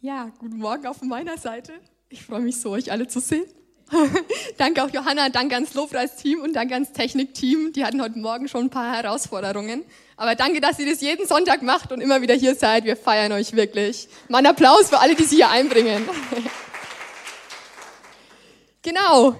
Ja, 0.00 0.30
guten 0.38 0.58
Morgen 0.58 0.94
von 0.94 1.08
meiner 1.08 1.36
Seite. 1.38 1.72
Ich 2.08 2.22
freue 2.22 2.38
mich 2.38 2.60
so, 2.60 2.70
euch 2.70 2.92
alle 2.92 3.08
zu 3.08 3.18
sehen. 3.18 3.46
danke 4.56 4.84
auch 4.84 4.90
Johanna, 4.90 5.28
danke 5.28 5.56
ans 5.56 5.74
Lobpreisteam 5.74 6.40
und 6.40 6.54
danke 6.54 6.74
ans 6.74 6.92
Technikteam. 6.92 7.72
Die 7.72 7.84
hatten 7.84 8.00
heute 8.00 8.16
Morgen 8.16 8.46
schon 8.46 8.66
ein 8.66 8.70
paar 8.70 8.94
Herausforderungen. 8.94 9.84
Aber 10.16 10.36
danke, 10.36 10.60
dass 10.60 10.78
ihr 10.78 10.88
das 10.88 11.00
jeden 11.00 11.26
Sonntag 11.26 11.62
macht 11.62 11.90
und 11.90 12.00
immer 12.00 12.22
wieder 12.22 12.34
hier 12.34 12.54
seid. 12.54 12.84
Wir 12.84 12.96
feiern 12.96 13.32
euch 13.32 13.54
wirklich. 13.54 14.08
Mal 14.28 14.38
einen 14.38 14.46
Applaus 14.46 14.88
für 14.88 15.00
alle, 15.00 15.16
die 15.16 15.24
sie 15.24 15.36
hier 15.36 15.50
einbringen. 15.50 16.08
genau. 18.82 19.34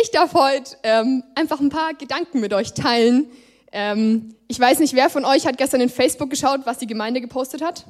Ich 0.00 0.10
darf 0.12 0.32
heute 0.32 0.78
ähm, 0.82 1.24
einfach 1.34 1.60
ein 1.60 1.68
paar 1.68 1.92
Gedanken 1.92 2.40
mit 2.40 2.54
euch 2.54 2.72
teilen. 2.72 3.30
Ähm, 3.70 4.34
ich 4.48 4.58
weiß 4.58 4.78
nicht, 4.78 4.94
wer 4.94 5.10
von 5.10 5.26
euch 5.26 5.46
hat 5.46 5.58
gestern 5.58 5.82
in 5.82 5.90
Facebook 5.90 6.30
geschaut, 6.30 6.60
was 6.64 6.78
die 6.78 6.86
Gemeinde 6.86 7.20
gepostet 7.20 7.60
hat? 7.60 7.84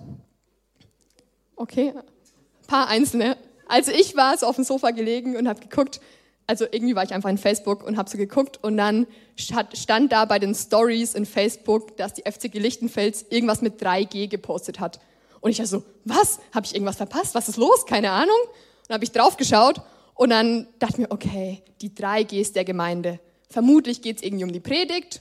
Okay, 1.61 1.92
ein 1.95 2.66
paar 2.66 2.88
Einzelne. 2.88 3.37
Also 3.69 3.92
ich 3.92 4.16
war 4.16 4.34
so 4.38 4.46
auf 4.46 4.55
dem 4.55 4.64
Sofa 4.64 4.92
gelegen 4.92 5.37
und 5.37 5.46
habe 5.46 5.60
geguckt, 5.60 6.00
also 6.46 6.64
irgendwie 6.64 6.95
war 6.95 7.05
ich 7.05 7.12
einfach 7.12 7.28
in 7.28 7.36
Facebook 7.36 7.84
und 7.84 7.98
habe 7.98 8.09
so 8.09 8.16
geguckt 8.16 8.59
und 8.64 8.78
dann 8.78 9.06
stand 9.36 10.10
da 10.10 10.24
bei 10.24 10.38
den 10.38 10.55
Stories 10.55 11.14
in 11.14 11.27
Facebook, 11.27 11.98
dass 11.98 12.14
die 12.14 12.23
FCG 12.23 12.59
Lichtenfels 12.59 13.27
irgendwas 13.28 13.60
mit 13.60 13.78
3G 13.78 14.28
gepostet 14.28 14.80
hat. 14.80 15.00
Und 15.42 15.50
ich 15.50 15.59
war 15.59 15.66
so, 15.66 15.83
was? 16.06 16.38
Habe 16.55 16.64
ich 16.64 16.74
irgendwas 16.74 16.96
verpasst? 16.96 17.34
Was 17.34 17.50
ist 17.50 17.59
los? 17.59 17.84
Keine 17.84 18.11
Ahnung. 18.11 18.41
Und 18.47 18.88
dann 18.88 18.95
habe 18.95 19.05
ich 19.05 19.12
drauf 19.12 19.36
geschaut 19.36 19.83
und 20.14 20.30
dann 20.30 20.66
dachte 20.78 20.95
ich 20.95 20.98
mir, 21.00 21.11
okay, 21.11 21.62
die 21.83 21.91
3Gs 21.91 22.55
der 22.55 22.64
Gemeinde. 22.64 23.20
Vermutlich 23.50 24.00
geht 24.00 24.16
es 24.16 24.22
irgendwie 24.22 24.45
um 24.45 24.52
die 24.52 24.61
Predigt. 24.61 25.20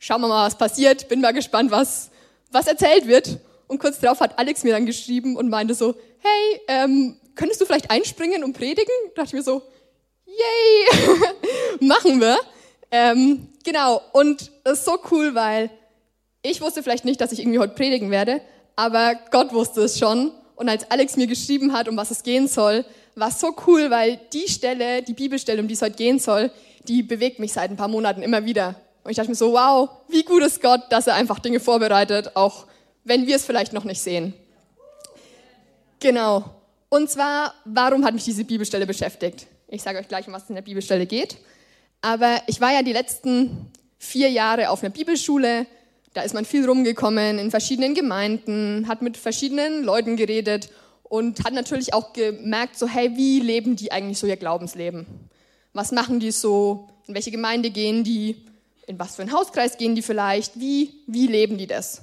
Schauen 0.00 0.22
wir 0.22 0.28
mal, 0.28 0.44
was 0.44 0.58
passiert. 0.58 1.08
Bin 1.08 1.20
mal 1.20 1.32
gespannt, 1.32 1.70
was, 1.70 2.10
was 2.50 2.66
erzählt 2.66 3.06
wird. 3.06 3.38
Und 3.72 3.78
kurz 3.78 4.00
darauf 4.00 4.20
hat 4.20 4.38
Alex 4.38 4.64
mir 4.64 4.72
dann 4.74 4.84
geschrieben 4.84 5.34
und 5.34 5.48
meinte 5.48 5.74
so, 5.74 5.94
hey, 6.18 6.60
ähm, 6.68 7.16
könntest 7.34 7.58
du 7.58 7.64
vielleicht 7.64 7.90
einspringen 7.90 8.44
und 8.44 8.52
predigen? 8.52 8.92
Da 9.14 9.22
dachte 9.22 9.28
ich 9.28 9.32
mir 9.32 9.42
so, 9.42 9.62
yay, 10.26 11.08
machen 11.80 12.20
wir. 12.20 12.36
Ähm, 12.90 13.48
genau, 13.64 14.02
und 14.12 14.50
das 14.64 14.80
ist 14.80 14.84
so 14.84 14.98
cool, 15.10 15.34
weil 15.34 15.70
ich 16.42 16.60
wusste 16.60 16.82
vielleicht 16.82 17.06
nicht, 17.06 17.18
dass 17.22 17.32
ich 17.32 17.38
irgendwie 17.38 17.60
heute 17.60 17.72
predigen 17.72 18.10
werde, 18.10 18.42
aber 18.76 19.14
Gott 19.30 19.54
wusste 19.54 19.80
es 19.80 19.98
schon. 19.98 20.32
Und 20.54 20.68
als 20.68 20.90
Alex 20.90 21.16
mir 21.16 21.26
geschrieben 21.26 21.72
hat, 21.72 21.88
um 21.88 21.96
was 21.96 22.10
es 22.10 22.22
gehen 22.22 22.48
soll, 22.48 22.84
war 23.14 23.28
es 23.28 23.40
so 23.40 23.56
cool, 23.66 23.90
weil 23.90 24.20
die 24.34 24.48
Stelle, 24.48 25.00
die 25.00 25.14
Bibelstelle, 25.14 25.62
um 25.62 25.66
die 25.66 25.74
es 25.74 25.80
heute 25.80 25.96
gehen 25.96 26.18
soll, 26.18 26.50
die 26.88 27.02
bewegt 27.02 27.38
mich 27.38 27.54
seit 27.54 27.70
ein 27.70 27.78
paar 27.78 27.88
Monaten 27.88 28.20
immer 28.20 28.44
wieder. 28.44 28.74
Und 29.02 29.12
ich 29.12 29.16
dachte 29.16 29.30
mir 29.30 29.34
so, 29.34 29.54
wow, 29.54 29.88
wie 30.08 30.24
gut 30.24 30.42
ist 30.42 30.60
Gott, 30.60 30.82
dass 30.90 31.06
er 31.06 31.14
einfach 31.14 31.38
Dinge 31.38 31.58
vorbereitet, 31.58 32.32
auch 32.36 32.66
wenn 33.04 33.26
wir 33.26 33.36
es 33.36 33.44
vielleicht 33.44 33.72
noch 33.72 33.84
nicht 33.84 34.00
sehen. 34.00 34.34
Genau. 36.00 36.44
Und 36.88 37.10
zwar, 37.10 37.54
warum 37.64 38.04
hat 38.04 38.14
mich 38.14 38.24
diese 38.24 38.44
Bibelstelle 38.44 38.86
beschäftigt? 38.86 39.46
Ich 39.68 39.82
sage 39.82 39.98
euch 39.98 40.08
gleich, 40.08 40.26
um 40.26 40.32
was 40.34 40.44
es 40.44 40.48
in 40.50 40.56
der 40.56 40.62
Bibelstelle 40.62 41.06
geht. 41.06 41.38
Aber 42.02 42.42
ich 42.46 42.60
war 42.60 42.72
ja 42.72 42.82
die 42.82 42.92
letzten 42.92 43.70
vier 43.98 44.28
Jahre 44.30 44.68
auf 44.68 44.82
einer 44.82 44.92
Bibelschule. 44.92 45.66
Da 46.12 46.22
ist 46.22 46.34
man 46.34 46.44
viel 46.44 46.66
rumgekommen 46.66 47.38
in 47.38 47.50
verschiedenen 47.50 47.94
Gemeinden, 47.94 48.86
hat 48.88 49.00
mit 49.00 49.16
verschiedenen 49.16 49.84
Leuten 49.84 50.16
geredet 50.16 50.70
und 51.04 51.44
hat 51.44 51.54
natürlich 51.54 51.94
auch 51.94 52.12
gemerkt, 52.12 52.76
so, 52.76 52.86
hey, 52.86 53.16
wie 53.16 53.40
leben 53.40 53.76
die 53.76 53.92
eigentlich 53.92 54.18
so 54.18 54.26
ihr 54.26 54.36
Glaubensleben? 54.36 55.06
Was 55.72 55.92
machen 55.92 56.20
die 56.20 56.32
so? 56.32 56.88
In 57.06 57.14
welche 57.14 57.30
Gemeinde 57.30 57.70
gehen 57.70 58.04
die? 58.04 58.36
In 58.86 58.98
was 58.98 59.16
für 59.16 59.22
einen 59.22 59.32
Hauskreis 59.32 59.78
gehen 59.78 59.94
die 59.94 60.02
vielleicht? 60.02 60.58
Wie, 60.60 60.90
wie 61.06 61.26
leben 61.26 61.56
die 61.56 61.66
das? 61.66 62.02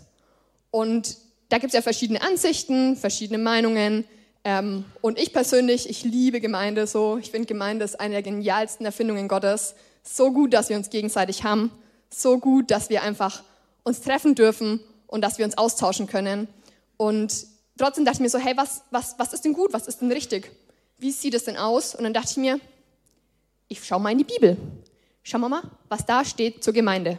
Und 0.72 1.18
da 1.50 1.58
gibt 1.58 1.72
es 1.72 1.76
ja 1.76 1.82
verschiedene 1.82 2.22
Ansichten, 2.22 2.96
verschiedene 2.96 3.40
Meinungen. 3.40 4.06
Ähm, 4.44 4.86
und 5.02 5.20
ich 5.20 5.34
persönlich, 5.34 5.90
ich 5.90 6.04
liebe 6.04 6.40
Gemeinde 6.40 6.88
so. 6.88 7.18
Ich 7.18 7.32
finde, 7.32 7.48
Gemeinde 7.48 7.86
ist 7.86 8.00
eine 8.00 8.16
der 8.16 8.24
genialsten 8.24 8.86
Erfindungen 8.86 9.28
Gottes. 9.28 9.76
So 10.04 10.32
gut, 10.32 10.54
dass 10.54 10.70
wir 10.70 10.78
uns 10.78 10.90
gegenseitig 10.90 11.44
haben. 11.44 11.72
So 12.10 12.40
gut, 12.40 12.72
dass 12.72 12.90
wir 12.90 13.04
einfach 13.04 13.44
uns 13.84 14.02
treffen 14.02 14.36
dürfen 14.36 14.80
und 15.08 15.22
dass 15.22 15.38
wir 15.38 15.46
uns 15.46 15.58
austauschen 15.58 16.08
können. 16.08 16.48
Und 16.98 17.48
trotzdem 17.78 18.06
dachte 18.06 18.18
ich 18.18 18.22
mir 18.22 18.30
so, 18.30 18.40
hey, 18.40 18.56
was, 18.56 18.84
was, 18.92 19.18
was 19.18 19.34
ist 19.34 19.46
denn 19.46 19.54
gut? 19.54 19.74
Was 19.74 19.88
ist 19.88 20.02
denn 20.02 20.12
richtig? 20.12 20.52
Wie 20.98 21.12
sieht 21.12 21.34
es 21.34 21.46
denn 21.46 21.58
aus? 21.58 21.96
Und 21.96 22.04
dann 22.04 22.14
dachte 22.14 22.32
ich 22.32 22.38
mir, 22.38 22.60
ich 23.68 23.84
schaue 23.84 24.00
mal 24.00 24.12
in 24.12 24.20
die 24.20 24.24
Bibel. 24.24 24.58
Schauen 25.24 25.42
wir 25.42 25.50
mal, 25.50 25.64
was 25.88 26.06
da 26.06 26.26
steht 26.26 26.64
zur 26.64 26.74
Gemeinde. 26.74 27.18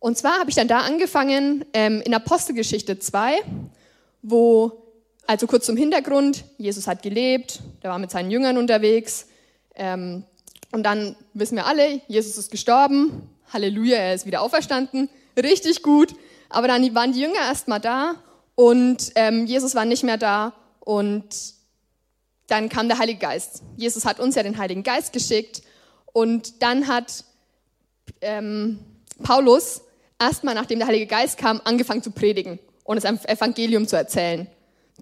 Und 0.00 0.18
zwar 0.18 0.40
habe 0.40 0.50
ich 0.50 0.56
dann 0.56 0.66
da 0.66 0.80
angefangen 0.80 1.64
ähm, 1.74 2.00
in 2.00 2.14
Apostelgeschichte 2.14 2.98
2, 2.98 3.42
wo 4.22 4.80
also 5.26 5.46
kurz 5.46 5.66
zum 5.66 5.76
Hintergrund, 5.76 6.44
Jesus 6.58 6.88
hat 6.88 7.02
gelebt, 7.02 7.60
der 7.84 7.90
war 7.90 8.00
mit 8.00 8.10
seinen 8.10 8.32
Jüngern 8.32 8.58
unterwegs. 8.58 9.28
Ähm, 9.76 10.24
und 10.72 10.82
dann 10.82 11.14
wissen 11.34 11.54
wir 11.54 11.66
alle, 11.66 12.00
Jesus 12.08 12.36
ist 12.36 12.50
gestorben, 12.50 13.28
Halleluja, 13.52 13.96
er 13.96 14.14
ist 14.14 14.26
wieder 14.26 14.42
auferstanden, 14.42 15.08
richtig 15.40 15.82
gut. 15.82 16.14
Aber 16.48 16.66
dann 16.66 16.94
waren 16.96 17.12
die 17.12 17.20
Jünger 17.20 17.38
erstmal 17.38 17.78
da 17.78 18.16
und 18.56 19.12
ähm, 19.14 19.46
Jesus 19.46 19.76
war 19.76 19.84
nicht 19.84 20.02
mehr 20.02 20.16
da 20.16 20.52
und 20.80 21.28
dann 22.48 22.68
kam 22.68 22.88
der 22.88 22.98
Heilige 22.98 23.20
Geist. 23.20 23.62
Jesus 23.76 24.04
hat 24.04 24.18
uns 24.18 24.34
ja 24.34 24.42
den 24.42 24.58
Heiligen 24.58 24.82
Geist 24.82 25.12
geschickt 25.12 25.62
und 26.12 26.60
dann 26.62 26.88
hat 26.88 27.24
ähm, 28.20 28.80
Paulus 29.22 29.82
erstmal, 30.20 30.54
nachdem 30.54 30.78
der 30.78 30.88
Heilige 30.88 31.06
Geist 31.06 31.38
kam, 31.38 31.60
angefangen 31.64 32.02
zu 32.02 32.10
predigen 32.10 32.58
und 32.84 33.02
das 33.02 33.24
Evangelium 33.24 33.88
zu 33.88 33.96
erzählen 33.96 34.46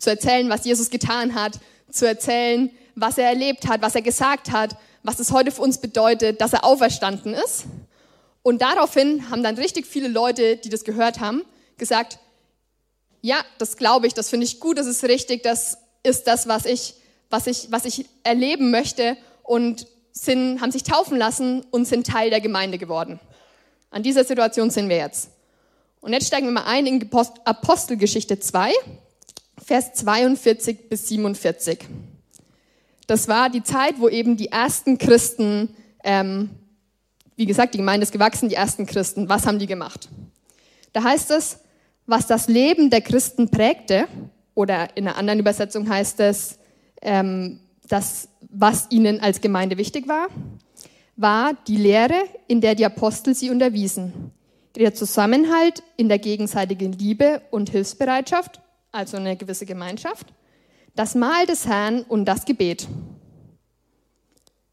zu 0.01 0.11
erzählen, 0.11 0.49
was 0.49 0.65
Jesus 0.65 0.91
getan 0.91 1.35
hat, 1.35 1.59
zu 1.91 2.07
erzählen, 2.07 2.71
was 2.95 3.19
er 3.19 3.29
erlebt 3.29 3.69
hat, 3.69 3.83
was 3.83 3.95
er 3.95 4.03
gesagt 4.03 4.51
hat, 4.51 4.77
was 5.03 5.21
es 5.21 5.33
heute 5.33 5.51
für 5.51 5.63
uns 5.63 5.79
bedeutet, 5.79 6.41
dass 6.41 6.53
er 6.53 6.65
auferstanden 6.65 7.35
ist. 7.35 7.65
Und 8.43 8.63
daraufhin 8.63 9.31
haben 9.31 9.43
dann 9.43 9.57
richtig 9.57 9.87
viele 9.87 10.09
Leute, 10.09 10.57
die 10.57 10.69
das 10.69 10.85
gehört 10.85 11.21
haben, 11.21 11.43
gesagt, 11.77 12.19
ja, 13.21 13.37
das 13.59 13.77
glaube 13.77 14.07
ich, 14.07 14.15
das 14.15 14.31
finde 14.31 14.47
ich 14.47 14.61
gut, 14.61 14.79
das 14.79 14.87
ist 14.87 15.05
richtig, 15.05 15.43
das 15.43 15.79
ist 16.03 16.27
das, 16.27 16.49
was 16.49 16.65
ich, 16.65 16.95
was 17.31 17.47
ich, 17.47 17.71
was 17.71 17.85
ich 17.85 18.07
erleben 18.23 18.71
möchte 18.71 19.17
und 19.43 19.87
sind, 20.13 20.61
haben 20.61 20.73
sich 20.73 20.83
taufen 20.83 21.19
lassen 21.19 21.65
und 21.71 21.87
sind 21.87 22.07
Teil 22.07 22.31
der 22.31 22.41
Gemeinde 22.41 22.79
geworden. 22.79 23.21
An 23.91 24.03
dieser 24.03 24.25
Situation 24.25 24.71
sind 24.71 24.89
wir 24.89 24.97
jetzt. 24.97 25.31
Und 26.01 26.13
jetzt 26.13 26.27
steigen 26.27 26.47
wir 26.47 26.53
mal 26.53 26.67
ein 26.67 26.87
in 26.87 27.11
Apostelgeschichte 27.45 28.39
2. 28.39 28.73
Vers 29.65 29.95
42 29.95 30.89
bis 30.89 31.09
47. 31.09 31.81
Das 33.07 33.29
war 33.29 33.51
die 33.51 33.63
Zeit, 33.63 33.95
wo 33.99 34.09
eben 34.09 34.37
die 34.37 34.49
ersten 34.49 34.99
Christen, 34.99 35.75
ähm, 36.05 36.51
wie 37.37 37.47
gesagt, 37.47 37.75
die 37.75 37.79
Gemeinde 37.79 38.05
ist 38.05 38.13
gewachsen, 38.13 38.49
die 38.49 38.55
ersten 38.55 38.87
Christen, 38.87 39.29
was 39.29 39.47
haben 39.47 39.59
die 39.59 39.67
gemacht? 39.67 40.09
Da 40.93 41.03
heißt 41.03 41.31
es, 41.31 41.59
was 42.07 42.27
das 42.27 42.49
Leben 42.49 42.91
der 42.91 43.01
Christen 43.01 43.51
prägte, 43.51 44.07
oder 44.55 44.97
in 44.97 45.07
einer 45.07 45.17
anderen 45.17 45.39
Übersetzung 45.39 45.89
heißt 45.89 46.19
es, 46.19 46.59
ähm, 47.01 47.61
das, 47.87 48.29
was 48.51 48.89
ihnen 48.91 49.21
als 49.21 49.41
Gemeinde 49.41 49.79
wichtig 49.79 50.09
war, 50.09 50.27
war 51.19 51.53
die 51.67 51.77
Lehre, 51.77 52.23
in 52.47 52.63
der 52.63 52.75
die 52.75 52.87
Apostel 52.87 53.35
sie 53.35 53.51
unterwiesen, 53.51 54.33
der 54.75 54.95
Zusammenhalt 54.95 55.83
in 55.97 56.09
der 56.09 56.19
gegenseitigen 56.19 56.93
Liebe 56.93 57.43
und 57.51 57.69
Hilfsbereitschaft 57.69 58.61
also 58.93 59.17
eine 59.17 59.37
gewisse 59.37 59.67
Gemeinschaft, 59.67 60.33
das 60.95 61.15
Mahl 61.15 61.47
des 61.47 61.67
Herrn 61.67 62.03
und 62.03 62.25
das 62.25 62.45
Gebet. 62.45 62.89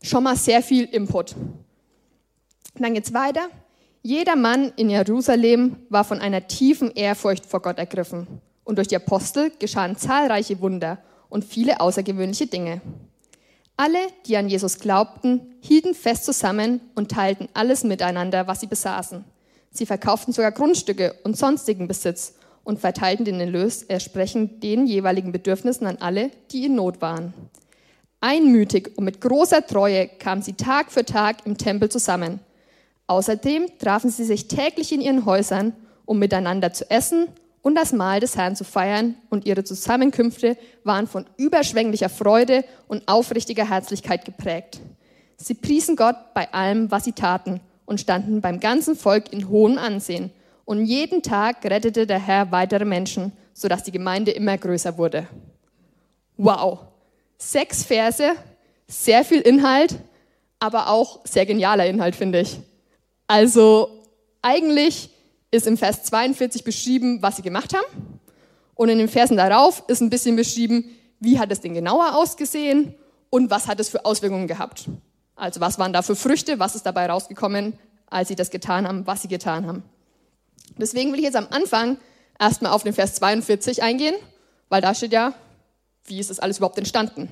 Schon 0.01 0.23
mal 0.23 0.35
sehr 0.35 0.61
viel 0.61 0.85
Input. 0.85 1.35
Dann 2.75 2.93
geht's 2.93 3.13
weiter. 3.13 3.47
Jeder 4.01 4.35
Mann 4.35 4.71
in 4.75 4.89
Jerusalem 4.89 5.77
war 5.89 6.03
von 6.03 6.19
einer 6.19 6.47
tiefen 6.47 6.91
Ehrfurcht 6.91 7.45
vor 7.45 7.61
Gott 7.61 7.77
ergriffen. 7.77 8.27
Und 8.63 8.77
durch 8.77 8.87
die 8.87 8.95
Apostel 8.95 9.51
geschahen 9.59 9.95
zahlreiche 9.95 10.59
Wunder 10.59 10.99
und 11.29 11.43
viele 11.43 11.79
außergewöhnliche 11.79 12.47
Dinge. 12.47 12.81
Alle, 13.77 13.99
die 14.25 14.37
an 14.37 14.47
Jesus 14.47 14.79
glaubten, 14.79 15.55
hielten 15.59 15.93
fest 15.93 16.25
zusammen 16.25 16.79
und 16.95 17.11
teilten 17.11 17.49
alles 17.53 17.83
miteinander, 17.83 18.47
was 18.47 18.61
sie 18.61 18.67
besaßen. 18.67 19.25
Sie 19.71 19.85
verkauften 19.85 20.33
sogar 20.33 20.53
Grundstücke 20.53 21.15
und 21.23 21.37
sonstigen 21.37 21.87
Besitz 21.87 22.35
und 22.63 22.79
verteilten 22.79 23.25
den 23.25 23.41
Erlös 23.41 23.83
entsprechend 23.83 24.63
den 24.63 24.87
jeweiligen 24.87 25.33
Bedürfnissen 25.33 25.87
an 25.87 25.97
alle, 25.97 26.31
die 26.51 26.65
in 26.65 26.75
Not 26.75 27.01
waren. 27.01 27.33
Einmütig 28.21 28.97
und 28.97 29.03
mit 29.03 29.19
großer 29.19 29.67
Treue 29.67 30.07
kamen 30.07 30.41
sie 30.41 30.53
Tag 30.53 30.91
für 30.91 31.03
Tag 31.03 31.45
im 31.45 31.57
Tempel 31.57 31.89
zusammen. 31.89 32.39
Außerdem 33.07 33.77
trafen 33.77 34.09
sie 34.09 34.23
sich 34.23 34.47
täglich 34.47 34.93
in 34.93 35.01
ihren 35.01 35.25
Häusern, 35.25 35.73
um 36.05 36.17
miteinander 36.17 36.71
zu 36.71 36.89
essen 36.89 37.27
und 37.65 37.73
das 37.73 37.93
Mahl 37.93 38.19
des 38.19 38.37
Herrn 38.37 38.55
zu 38.55 38.63
feiern, 38.63 39.15
und 39.31 39.47
ihre 39.47 39.63
Zusammenkünfte 39.63 40.55
waren 40.83 41.07
von 41.07 41.25
überschwänglicher 41.37 42.09
Freude 42.09 42.63
und 42.87 43.07
aufrichtiger 43.07 43.67
Herzlichkeit 43.67 44.23
geprägt. 44.23 44.79
Sie 45.37 45.55
priesen 45.55 45.95
Gott 45.95 46.15
bei 46.35 46.53
allem, 46.53 46.91
was 46.91 47.05
sie 47.05 47.13
taten, 47.13 47.61
und 47.85 47.99
standen 47.99 48.39
beim 48.39 48.59
ganzen 48.59 48.95
Volk 48.95 49.33
in 49.33 49.49
hohem 49.49 49.79
Ansehen 49.79 50.29
und 50.65 50.85
jeden 50.85 51.23
Tag 51.23 51.65
rettete 51.65 52.05
der 52.05 52.19
Herr 52.19 52.51
weitere 52.51 52.85
Menschen, 52.85 53.31
sodass 53.55 53.81
die 53.81 53.91
Gemeinde 53.91 54.29
immer 54.29 54.59
größer 54.59 54.99
wurde. 54.99 55.27
Wow. 56.37 56.81
Sechs 57.39 57.83
Verse, 57.83 58.33
sehr 58.87 59.25
viel 59.25 59.41
Inhalt, 59.41 59.95
aber 60.59 60.89
auch 60.89 61.21
sehr 61.23 61.47
genialer 61.47 61.87
Inhalt, 61.87 62.15
finde 62.15 62.41
ich. 62.41 62.59
Also 63.25 63.89
eigentlich 64.43 65.09
ist 65.55 65.67
im 65.67 65.77
Vers 65.77 66.03
42 66.03 66.63
beschrieben, 66.63 67.21
was 67.21 67.37
sie 67.37 67.41
gemacht 67.41 67.73
haben. 67.73 68.19
Und 68.75 68.89
in 68.89 68.97
den 68.97 69.07
Versen 69.07 69.37
darauf 69.37 69.83
ist 69.87 70.01
ein 70.01 70.09
bisschen 70.09 70.35
beschrieben, 70.35 70.85
wie 71.19 71.39
hat 71.39 71.51
es 71.51 71.61
denn 71.61 71.73
genauer 71.73 72.15
ausgesehen 72.15 72.93
und 73.29 73.49
was 73.49 73.67
hat 73.67 73.79
es 73.79 73.89
für 73.89 74.05
Auswirkungen 74.05 74.47
gehabt. 74.47 74.89
Also 75.35 75.59
was 75.59 75.79
waren 75.79 75.93
da 75.93 76.01
für 76.01 76.15
Früchte, 76.15 76.59
was 76.59 76.75
ist 76.75 76.85
dabei 76.85 77.07
rausgekommen, 77.07 77.73
als 78.07 78.27
sie 78.27 78.35
das 78.35 78.49
getan 78.49 78.87
haben, 78.87 79.07
was 79.07 79.21
sie 79.21 79.27
getan 79.27 79.65
haben. 79.65 79.83
Deswegen 80.77 81.11
will 81.11 81.19
ich 81.19 81.25
jetzt 81.25 81.35
am 81.35 81.47
Anfang 81.49 81.97
erstmal 82.39 82.71
auf 82.71 82.83
den 82.83 82.93
Vers 82.93 83.15
42 83.15 83.83
eingehen, 83.83 84.15
weil 84.69 84.81
da 84.81 84.93
steht 84.93 85.13
ja, 85.13 85.33
wie 86.05 86.19
ist 86.19 86.29
das 86.29 86.39
alles 86.39 86.57
überhaupt 86.57 86.77
entstanden. 86.77 87.29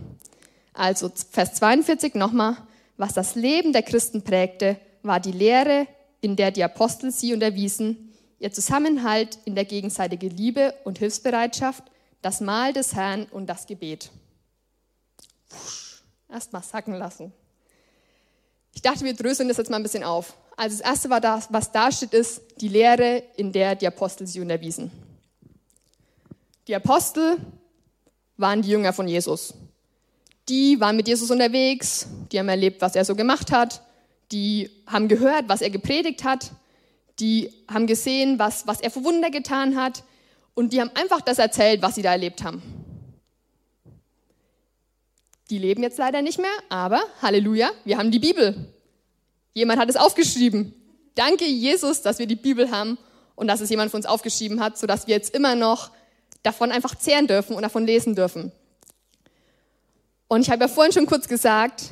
Also 0.73 1.11
Vers 1.31 1.55
42 1.55 2.15
nochmal, 2.15 2.57
was 2.97 3.13
das 3.13 3.35
Leben 3.35 3.73
der 3.73 3.83
Christen 3.83 4.23
prägte, 4.23 4.77
war 5.03 5.19
die 5.19 5.31
Lehre, 5.31 5.87
in 6.21 6.35
der 6.35 6.51
die 6.51 6.63
Apostel 6.63 7.11
sie 7.11 7.33
unterwiesen, 7.33 8.02
ihr 8.43 8.51
Zusammenhalt 8.51 9.39
in 9.45 9.55
der 9.55 9.63
gegenseitigen 9.63 10.29
Liebe 10.29 10.73
und 10.83 10.99
Hilfsbereitschaft, 10.99 11.81
das 12.21 12.41
Mahl 12.41 12.73
des 12.73 12.93
Herrn 12.93 13.25
und 13.31 13.47
das 13.47 13.65
Gebet. 13.67 14.11
Erstmal 16.29 16.61
sacken 16.61 16.93
lassen. 16.93 17.31
Ich 18.73 18.81
dachte, 18.81 19.05
wir 19.05 19.13
dröseln 19.13 19.47
das 19.47 19.57
jetzt 19.57 19.69
mal 19.69 19.77
ein 19.77 19.83
bisschen 19.83 20.03
auf. 20.03 20.35
Also 20.57 20.77
das 20.77 20.85
erste, 20.85 21.07
das, 21.21 21.53
was 21.53 21.71
da 21.71 21.89
steht, 21.89 22.13
ist 22.13 22.41
die 22.59 22.67
Lehre, 22.67 23.23
in 23.37 23.53
der 23.53 23.75
die 23.75 23.87
Apostel 23.87 24.27
sie 24.27 24.41
unterwiesen. 24.41 24.91
Die 26.67 26.75
Apostel 26.75 27.37
waren 28.35 28.61
die 28.61 28.71
Jünger 28.71 28.91
von 28.91 29.07
Jesus. 29.07 29.53
Die 30.49 30.81
waren 30.81 30.97
mit 30.97 31.07
Jesus 31.07 31.31
unterwegs, 31.31 32.07
die 32.29 32.39
haben 32.39 32.49
erlebt, 32.49 32.81
was 32.81 32.97
er 32.97 33.05
so 33.05 33.15
gemacht 33.15 33.53
hat, 33.53 33.81
die 34.33 34.69
haben 34.85 35.07
gehört, 35.07 35.47
was 35.47 35.61
er 35.61 35.69
gepredigt 35.69 36.25
hat, 36.25 36.51
die 37.19 37.51
haben 37.71 37.87
gesehen, 37.87 38.39
was, 38.39 38.67
was 38.67 38.81
er 38.81 38.91
für 38.91 39.03
Wunder 39.03 39.29
getan 39.29 39.75
hat 39.75 40.03
und 40.55 40.73
die 40.73 40.81
haben 40.81 40.91
einfach 40.95 41.21
das 41.21 41.39
erzählt, 41.39 41.81
was 41.81 41.95
sie 41.95 42.01
da 42.01 42.11
erlebt 42.11 42.43
haben. 42.43 42.61
Die 45.49 45.57
leben 45.57 45.83
jetzt 45.83 45.97
leider 45.97 46.21
nicht 46.21 46.39
mehr, 46.39 46.51
aber 46.69 47.01
Halleluja, 47.21 47.69
wir 47.85 47.97
haben 47.97 48.11
die 48.11 48.19
Bibel. 48.19 48.73
Jemand 49.53 49.79
hat 49.79 49.89
es 49.89 49.95
aufgeschrieben. 49.95 50.73
Danke 51.15 51.45
Jesus, 51.45 52.01
dass 52.01 52.17
wir 52.17 52.25
die 52.25 52.35
Bibel 52.35 52.71
haben 52.71 52.97
und 53.35 53.47
dass 53.47 53.61
es 53.61 53.69
jemand 53.69 53.91
von 53.91 53.99
uns 53.99 54.05
aufgeschrieben 54.05 54.59
hat, 54.59 54.77
sodass 54.77 55.05
wir 55.05 55.15
jetzt 55.15 55.35
immer 55.35 55.55
noch 55.55 55.91
davon 56.41 56.71
einfach 56.71 56.95
zehren 56.95 57.27
dürfen 57.27 57.55
und 57.55 57.61
davon 57.61 57.85
lesen 57.85 58.15
dürfen. 58.15 58.51
Und 60.27 60.41
ich 60.41 60.49
habe 60.49 60.63
ja 60.63 60.67
vorhin 60.67 60.93
schon 60.93 61.05
kurz 61.05 61.27
gesagt, 61.27 61.91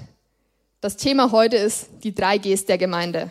das 0.80 0.98
Thema 0.98 1.32
heute 1.32 1.58
ist 1.58 1.90
die 2.04 2.16
drei 2.16 2.40
Gs 2.40 2.66
der 2.66 2.80
Gemeinde. 2.80 3.30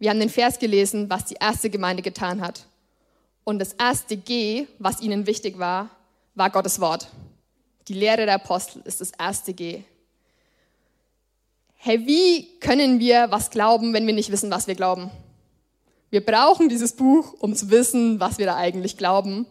Wir 0.00 0.10
haben 0.10 0.18
den 0.18 0.28
Vers 0.28 0.58
gelesen, 0.58 1.08
was 1.08 1.26
die 1.26 1.36
erste 1.38 1.70
Gemeinde 1.70 2.02
getan 2.02 2.40
hat. 2.40 2.66
Und 3.44 3.60
das 3.60 3.74
erste 3.74 4.16
G, 4.16 4.66
was 4.80 5.00
ihnen 5.00 5.28
wichtig 5.28 5.60
war, 5.60 5.90
war 6.34 6.50
Gottes 6.50 6.80
Wort. 6.80 7.06
Die 7.86 7.94
Lehre 7.94 8.26
der 8.26 8.34
Apostel 8.34 8.82
ist 8.84 9.00
das 9.00 9.12
erste 9.12 9.54
G 9.54 9.84
hey, 11.82 12.06
wie 12.06 12.46
können 12.60 13.00
wir 13.00 13.28
was 13.30 13.50
glauben, 13.50 13.94
wenn 13.94 14.06
wir 14.06 14.12
nicht 14.12 14.30
wissen, 14.30 14.50
was 14.50 14.66
wir 14.66 14.74
glauben? 14.74 15.10
Wir 16.10 16.24
brauchen 16.24 16.68
dieses 16.68 16.92
Buch, 16.92 17.34
um 17.38 17.56
zu 17.56 17.70
wissen, 17.70 18.20
was 18.20 18.36
wir 18.36 18.44
da 18.44 18.56
eigentlich 18.56 18.98
glauben, 18.98 19.46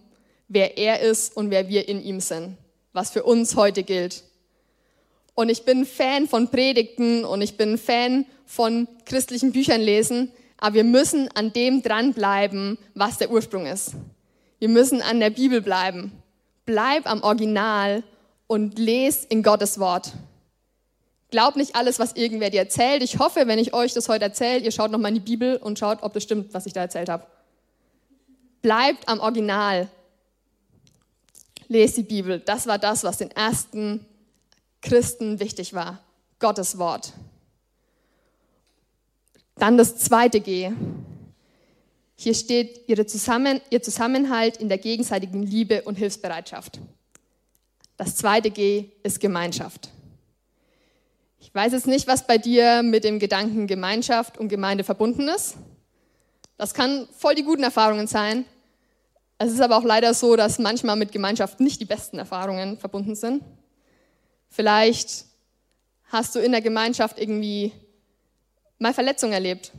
wer 0.47 0.77
er 0.77 0.99
ist 0.99 1.35
und 1.35 1.49
wer 1.49 1.69
wir 1.69 1.89
in 1.89 2.03
ihm 2.03 2.19
sind, 2.19 2.55
was 2.93 3.09
für 3.09 3.23
uns 3.23 3.55
heute 3.55 3.81
gilt. 3.81 4.23
Und 5.33 5.49
ich 5.49 5.63
bin 5.63 5.87
Fan 5.87 6.27
von 6.27 6.49
Predigten 6.49 7.25
und 7.25 7.41
ich 7.41 7.57
bin 7.57 7.79
Fan 7.79 8.25
von 8.45 8.87
christlichen 9.05 9.51
Büchern 9.51 9.81
lesen, 9.81 10.31
aber 10.59 10.75
wir 10.75 10.83
müssen 10.83 11.29
an 11.35 11.53
dem 11.53 11.81
dranbleiben, 11.81 12.77
was 12.93 13.17
der 13.17 13.31
Ursprung 13.31 13.65
ist. 13.65 13.93
Wir 14.59 14.69
müssen 14.69 15.01
an 15.01 15.19
der 15.19 15.29
Bibel 15.29 15.61
bleiben. 15.61 16.11
Bleib 16.65 17.09
am 17.09 17.23
Original 17.23 18.03
und 18.47 18.77
les 18.77 19.25
in 19.25 19.41
Gottes 19.41 19.79
Wort. 19.79 20.13
Glaub 21.31 21.55
nicht 21.55 21.75
alles, 21.75 21.99
was 21.99 22.13
irgendwer 22.13 22.49
dir 22.49 22.61
erzählt. 22.61 23.03
Ich 23.03 23.19
hoffe, 23.19 23.47
wenn 23.47 23.59
ich 23.59 23.73
euch 23.73 23.93
das 23.93 24.09
heute 24.09 24.25
erzähle, 24.25 24.59
ihr 24.59 24.71
schaut 24.71 24.91
nochmal 24.91 25.09
in 25.09 25.15
die 25.15 25.31
Bibel 25.31 25.57
und 25.57 25.79
schaut, 25.79 26.01
ob 26.01 26.13
das 26.13 26.23
stimmt, 26.23 26.53
was 26.53 26.65
ich 26.65 26.73
da 26.73 26.81
erzählt 26.81 27.07
habe. 27.07 27.25
Bleibt 28.61 29.07
am 29.07 29.19
Original. 29.19 29.87
Lest 31.67 31.97
die 31.97 32.03
Bibel. 32.03 32.39
Das 32.39 32.65
war 32.67 32.79
das, 32.79 33.03
was 33.03 33.17
den 33.17 33.31
ersten 33.31 34.05
Christen 34.81 35.39
wichtig 35.39 35.73
war. 35.73 35.99
Gottes 36.39 36.77
Wort. 36.79 37.13
Dann 39.59 39.77
das 39.77 39.97
zweite 39.97 40.39
G. 40.39 40.71
Hier 42.15 42.33
steht 42.33 42.87
ihre 42.87 43.05
Zusammen, 43.05 43.61
ihr 43.69 43.81
Zusammenhalt 43.81 44.57
in 44.57 44.69
der 44.69 44.77
gegenseitigen 44.77 45.43
Liebe 45.43 45.81
und 45.83 45.95
Hilfsbereitschaft. 45.95 46.79
Das 47.97 48.15
zweite 48.15 48.51
G 48.51 48.85
ist 49.03 49.19
Gemeinschaft. 49.19 49.89
Ich 51.39 51.53
weiß 51.53 51.73
jetzt 51.73 51.87
nicht, 51.87 52.07
was 52.07 52.25
bei 52.25 52.37
dir 52.37 52.83
mit 52.83 53.03
dem 53.03 53.19
Gedanken 53.19 53.67
Gemeinschaft 53.67 54.37
und 54.37 54.47
Gemeinde 54.47 54.85
verbunden 54.85 55.27
ist. 55.27 55.57
Das 56.57 56.73
kann 56.73 57.07
voll 57.17 57.35
die 57.35 57.43
guten 57.43 57.63
Erfahrungen 57.63 58.07
sein. 58.07 58.45
Es 59.37 59.51
ist 59.51 59.61
aber 59.61 59.77
auch 59.77 59.83
leider 59.83 60.13
so, 60.13 60.35
dass 60.35 60.59
manchmal 60.59 60.95
mit 60.95 61.11
Gemeinschaft 61.11 61.59
nicht 61.59 61.81
die 61.81 61.85
besten 61.85 62.17
Erfahrungen 62.17 62.77
verbunden 62.77 63.15
sind. 63.15 63.43
Vielleicht 64.49 65.25
hast 66.05 66.35
du 66.35 66.39
in 66.39 66.51
der 66.51 66.61
Gemeinschaft 66.61 67.19
irgendwie 67.19 67.73
mal 68.79 68.93
Verletzungen 68.93 69.33
erlebt. 69.33 69.71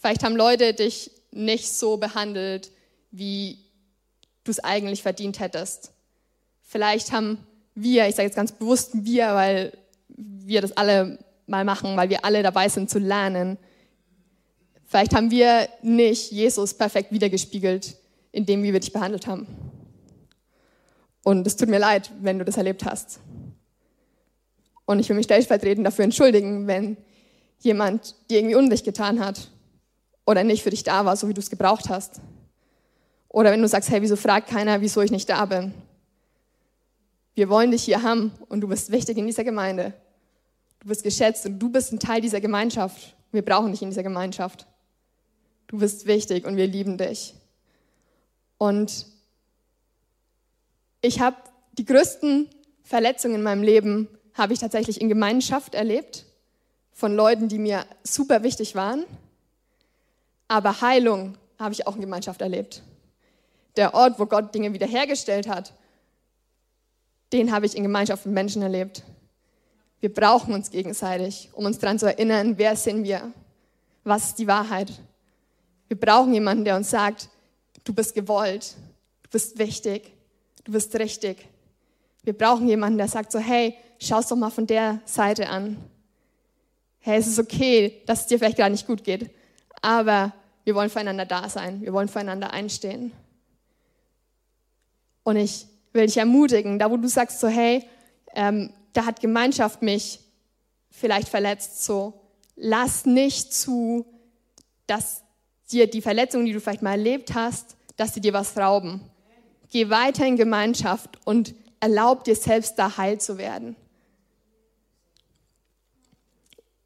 Vielleicht 0.00 0.24
haben 0.24 0.36
Leute 0.36 0.72
dich 0.72 1.10
nicht 1.32 1.68
so 1.70 1.96
behandelt, 1.96 2.70
wie 3.10 3.58
du 4.44 4.50
es 4.50 4.60
eigentlich 4.60 5.02
verdient 5.02 5.40
hättest. 5.40 5.92
Vielleicht 6.62 7.12
haben 7.12 7.46
wir, 7.74 8.08
ich 8.08 8.14
sage 8.14 8.28
jetzt 8.28 8.36
ganz 8.36 8.52
bewusst 8.52 8.92
wir, 8.94 9.34
weil 9.34 9.76
wir 10.08 10.62
das 10.62 10.76
alle 10.76 11.18
mal 11.46 11.64
machen, 11.64 11.96
weil 11.96 12.08
wir 12.08 12.24
alle 12.24 12.42
dabei 12.42 12.68
sind 12.68 12.88
zu 12.88 12.98
lernen. 12.98 13.58
Vielleicht 14.84 15.14
haben 15.14 15.30
wir 15.30 15.68
nicht 15.82 16.30
Jesus 16.32 16.74
perfekt 16.74 17.12
wiedergespiegelt 17.12 17.96
in 18.32 18.46
dem, 18.46 18.62
wie 18.62 18.72
wir 18.72 18.80
dich 18.80 18.92
behandelt 18.92 19.26
haben. 19.26 19.46
Und 21.22 21.46
es 21.46 21.56
tut 21.56 21.68
mir 21.68 21.78
leid, 21.78 22.10
wenn 22.20 22.38
du 22.38 22.44
das 22.44 22.56
erlebt 22.56 22.84
hast. 22.84 23.18
Und 24.84 25.00
ich 25.00 25.08
will 25.08 25.16
mich 25.16 25.24
stellvertretend 25.24 25.84
dafür 25.84 26.04
entschuldigen, 26.04 26.66
wenn 26.68 26.96
jemand 27.60 28.14
dir 28.30 28.38
irgendwie 28.38 28.54
Unrecht 28.54 28.84
getan 28.84 29.24
hat 29.24 29.50
oder 30.24 30.44
nicht 30.44 30.62
für 30.62 30.70
dich 30.70 30.82
da 30.82 31.04
war, 31.04 31.16
so 31.16 31.28
wie 31.28 31.34
du 31.34 31.40
es 31.40 31.50
gebraucht 31.50 31.88
hast. 31.88 32.20
Oder 33.28 33.52
wenn 33.52 33.62
du 33.62 33.68
sagst, 33.68 33.90
hey, 33.90 34.02
wieso 34.02 34.16
fragt 34.16 34.48
keiner, 34.48 34.80
wieso 34.80 35.00
ich 35.02 35.10
nicht 35.10 35.28
da 35.28 35.44
bin? 35.44 35.74
Wir 37.34 37.48
wollen 37.48 37.70
dich 37.70 37.84
hier 37.84 38.02
haben 38.02 38.32
und 38.48 38.60
du 38.60 38.68
bist 38.68 38.90
wichtig 38.90 39.18
in 39.18 39.26
dieser 39.26 39.44
Gemeinde. 39.44 39.92
Du 40.80 40.88
bist 40.88 41.02
geschätzt 41.02 41.44
und 41.46 41.58
du 41.58 41.68
bist 41.68 41.92
ein 41.92 41.98
Teil 41.98 42.20
dieser 42.20 42.40
Gemeinschaft. 42.40 43.14
Wir 43.32 43.44
brauchen 43.44 43.72
dich 43.72 43.82
in 43.82 43.90
dieser 43.90 44.02
Gemeinschaft. 44.02 44.66
Du 45.66 45.78
bist 45.78 46.06
wichtig 46.06 46.46
und 46.46 46.56
wir 46.56 46.66
lieben 46.66 46.96
dich. 46.96 47.34
Und 48.56 49.06
ich 51.02 51.20
habe 51.20 51.36
die 51.76 51.84
größten 51.84 52.48
Verletzungen 52.82 53.36
in 53.36 53.42
meinem 53.42 53.62
Leben 53.62 54.08
habe 54.32 54.52
ich 54.52 54.58
tatsächlich 54.58 55.00
in 55.00 55.08
Gemeinschaft 55.08 55.74
erlebt 55.74 56.25
von 56.96 57.14
Leuten, 57.14 57.48
die 57.48 57.58
mir 57.58 57.84
super 58.02 58.42
wichtig 58.42 58.74
waren. 58.74 59.04
Aber 60.48 60.80
Heilung 60.80 61.36
habe 61.58 61.74
ich 61.74 61.86
auch 61.86 61.94
in 61.94 62.00
Gemeinschaft 62.00 62.40
erlebt. 62.40 62.82
Der 63.76 63.92
Ort, 63.92 64.18
wo 64.18 64.24
Gott 64.24 64.54
Dinge 64.54 64.72
wiederhergestellt 64.72 65.46
hat, 65.46 65.74
den 67.34 67.52
habe 67.52 67.66
ich 67.66 67.76
in 67.76 67.82
Gemeinschaft 67.82 68.24
mit 68.24 68.34
Menschen 68.34 68.62
erlebt. 68.62 69.02
Wir 70.00 70.12
brauchen 70.12 70.54
uns 70.54 70.70
gegenseitig, 70.70 71.50
um 71.52 71.66
uns 71.66 71.78
daran 71.78 71.98
zu 71.98 72.06
erinnern, 72.06 72.56
wer 72.56 72.74
sind 72.76 73.04
wir, 73.04 73.30
was 74.02 74.28
ist 74.28 74.38
die 74.38 74.46
Wahrheit. 74.46 74.90
Wir 75.88 76.00
brauchen 76.00 76.32
jemanden, 76.32 76.64
der 76.64 76.76
uns 76.76 76.88
sagt, 76.88 77.28
du 77.84 77.92
bist 77.92 78.14
gewollt, 78.14 78.74
du 79.22 79.30
bist 79.30 79.58
wichtig, 79.58 80.12
du 80.64 80.72
bist 80.72 80.98
richtig. 80.98 81.46
Wir 82.22 82.32
brauchen 82.32 82.66
jemanden, 82.68 82.96
der 82.96 83.08
sagt 83.08 83.32
so, 83.32 83.38
hey, 83.38 83.76
schau 83.98 84.20
es 84.20 84.28
doch 84.28 84.36
mal 84.36 84.50
von 84.50 84.66
der 84.66 85.02
Seite 85.04 85.50
an. 85.50 85.76
Hey, 87.06 87.20
es 87.20 87.28
ist 87.28 87.38
okay, 87.38 88.02
dass 88.06 88.22
es 88.22 88.26
dir 88.26 88.36
vielleicht 88.36 88.58
gar 88.58 88.68
nicht 88.68 88.84
gut 88.84 89.04
geht, 89.04 89.30
aber 89.80 90.32
wir 90.64 90.74
wollen 90.74 90.90
füreinander 90.90 91.24
da 91.24 91.48
sein, 91.48 91.80
wir 91.80 91.92
wollen 91.92 92.08
füreinander 92.08 92.50
einstehen. 92.50 93.12
Und 95.22 95.36
ich 95.36 95.66
will 95.92 96.06
dich 96.06 96.16
ermutigen, 96.16 96.80
da 96.80 96.90
wo 96.90 96.96
du 96.96 97.06
sagst 97.06 97.38
so, 97.38 97.46
hey, 97.46 97.84
ähm, 98.34 98.72
da 98.92 99.06
hat 99.06 99.20
Gemeinschaft 99.20 99.82
mich 99.82 100.18
vielleicht 100.90 101.28
verletzt, 101.28 101.84
so 101.84 102.12
lass 102.56 103.06
nicht 103.06 103.54
zu, 103.54 104.04
dass 104.88 105.22
dir 105.70 105.88
die 105.88 106.02
Verletzungen, 106.02 106.46
die 106.46 106.52
du 106.54 106.60
vielleicht 106.60 106.82
mal 106.82 106.90
erlebt 106.90 107.34
hast, 107.34 107.76
dass 107.96 108.14
sie 108.14 108.20
dir 108.20 108.32
was 108.32 108.56
rauben. 108.56 109.00
Geh 109.70 109.90
weiter 109.90 110.26
in 110.26 110.34
Gemeinschaft 110.34 111.20
und 111.24 111.54
erlaub 111.78 112.24
dir 112.24 112.34
selbst 112.34 112.80
da 112.80 112.96
heil 112.96 113.20
zu 113.20 113.38
werden. 113.38 113.76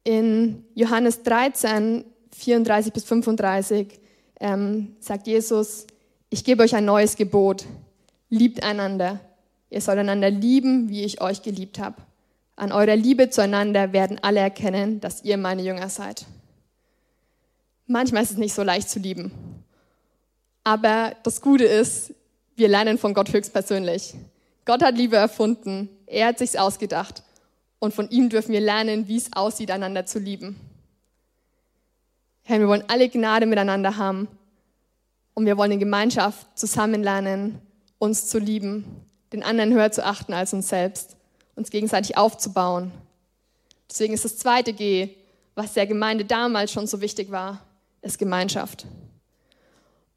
In 0.03 0.65
Johannes 0.73 1.23
13, 1.23 2.05
34 2.31 2.93
bis 2.93 3.03
35 3.03 3.99
ähm, 4.39 4.95
sagt 4.99 5.27
Jesus, 5.27 5.85
ich 6.29 6.43
gebe 6.43 6.63
euch 6.63 6.75
ein 6.75 6.85
neues 6.85 7.15
Gebot, 7.15 7.65
liebt 8.29 8.63
einander. 8.63 9.19
Ihr 9.69 9.81
sollt 9.81 9.99
einander 9.99 10.29
lieben, 10.29 10.89
wie 10.89 11.03
ich 11.03 11.21
euch 11.21 11.43
geliebt 11.43 11.77
habe. 11.77 11.97
An 12.55 12.71
eurer 12.71 12.95
Liebe 12.95 13.29
zueinander 13.29 13.93
werden 13.93 14.19
alle 14.21 14.39
erkennen, 14.39 14.99
dass 14.99 15.23
ihr 15.23 15.37
meine 15.37 15.61
Jünger 15.61 15.89
seid. 15.89 16.25
Manchmal 17.87 18.23
ist 18.23 18.31
es 18.31 18.37
nicht 18.37 18.53
so 18.53 18.63
leicht 18.63 18.89
zu 18.89 18.99
lieben. 18.99 19.31
Aber 20.63 21.15
das 21.23 21.41
Gute 21.41 21.65
ist, 21.65 22.13
wir 22.55 22.67
lernen 22.67 22.97
von 22.97 23.13
Gott 23.13 23.33
höchstpersönlich. 23.33 24.13
Gott 24.65 24.83
hat 24.83 24.95
Liebe 24.95 25.15
erfunden. 25.15 25.89
Er 26.05 26.27
hat 26.27 26.39
sich's 26.39 26.55
ausgedacht. 26.55 27.23
Und 27.81 27.95
von 27.95 28.11
ihm 28.11 28.29
dürfen 28.29 28.51
wir 28.51 28.61
lernen, 28.61 29.07
wie 29.07 29.17
es 29.17 29.33
aussieht, 29.33 29.71
einander 29.71 30.05
zu 30.05 30.19
lieben. 30.19 30.55
Herr, 32.43 32.59
wir 32.59 32.67
wollen 32.67 32.83
alle 32.87 33.09
Gnade 33.09 33.47
miteinander 33.47 33.97
haben. 33.97 34.27
Und 35.33 35.47
wir 35.47 35.57
wollen 35.57 35.71
in 35.71 35.79
Gemeinschaft 35.79 36.45
zusammen 36.55 37.01
lernen, 37.01 37.59
uns 37.97 38.27
zu 38.27 38.37
lieben, 38.37 38.85
den 39.33 39.41
anderen 39.41 39.73
höher 39.73 39.91
zu 39.91 40.05
achten 40.05 40.31
als 40.31 40.53
uns 40.53 40.69
selbst, 40.69 41.17
uns 41.55 41.71
gegenseitig 41.71 42.17
aufzubauen. 42.17 42.91
Deswegen 43.89 44.13
ist 44.13 44.25
das 44.25 44.37
zweite 44.37 44.73
G, 44.73 45.15
was 45.55 45.73
der 45.73 45.87
Gemeinde 45.87 46.23
damals 46.23 46.71
schon 46.71 46.85
so 46.85 47.01
wichtig 47.01 47.31
war, 47.31 47.65
ist 48.03 48.19
Gemeinschaft. 48.19 48.85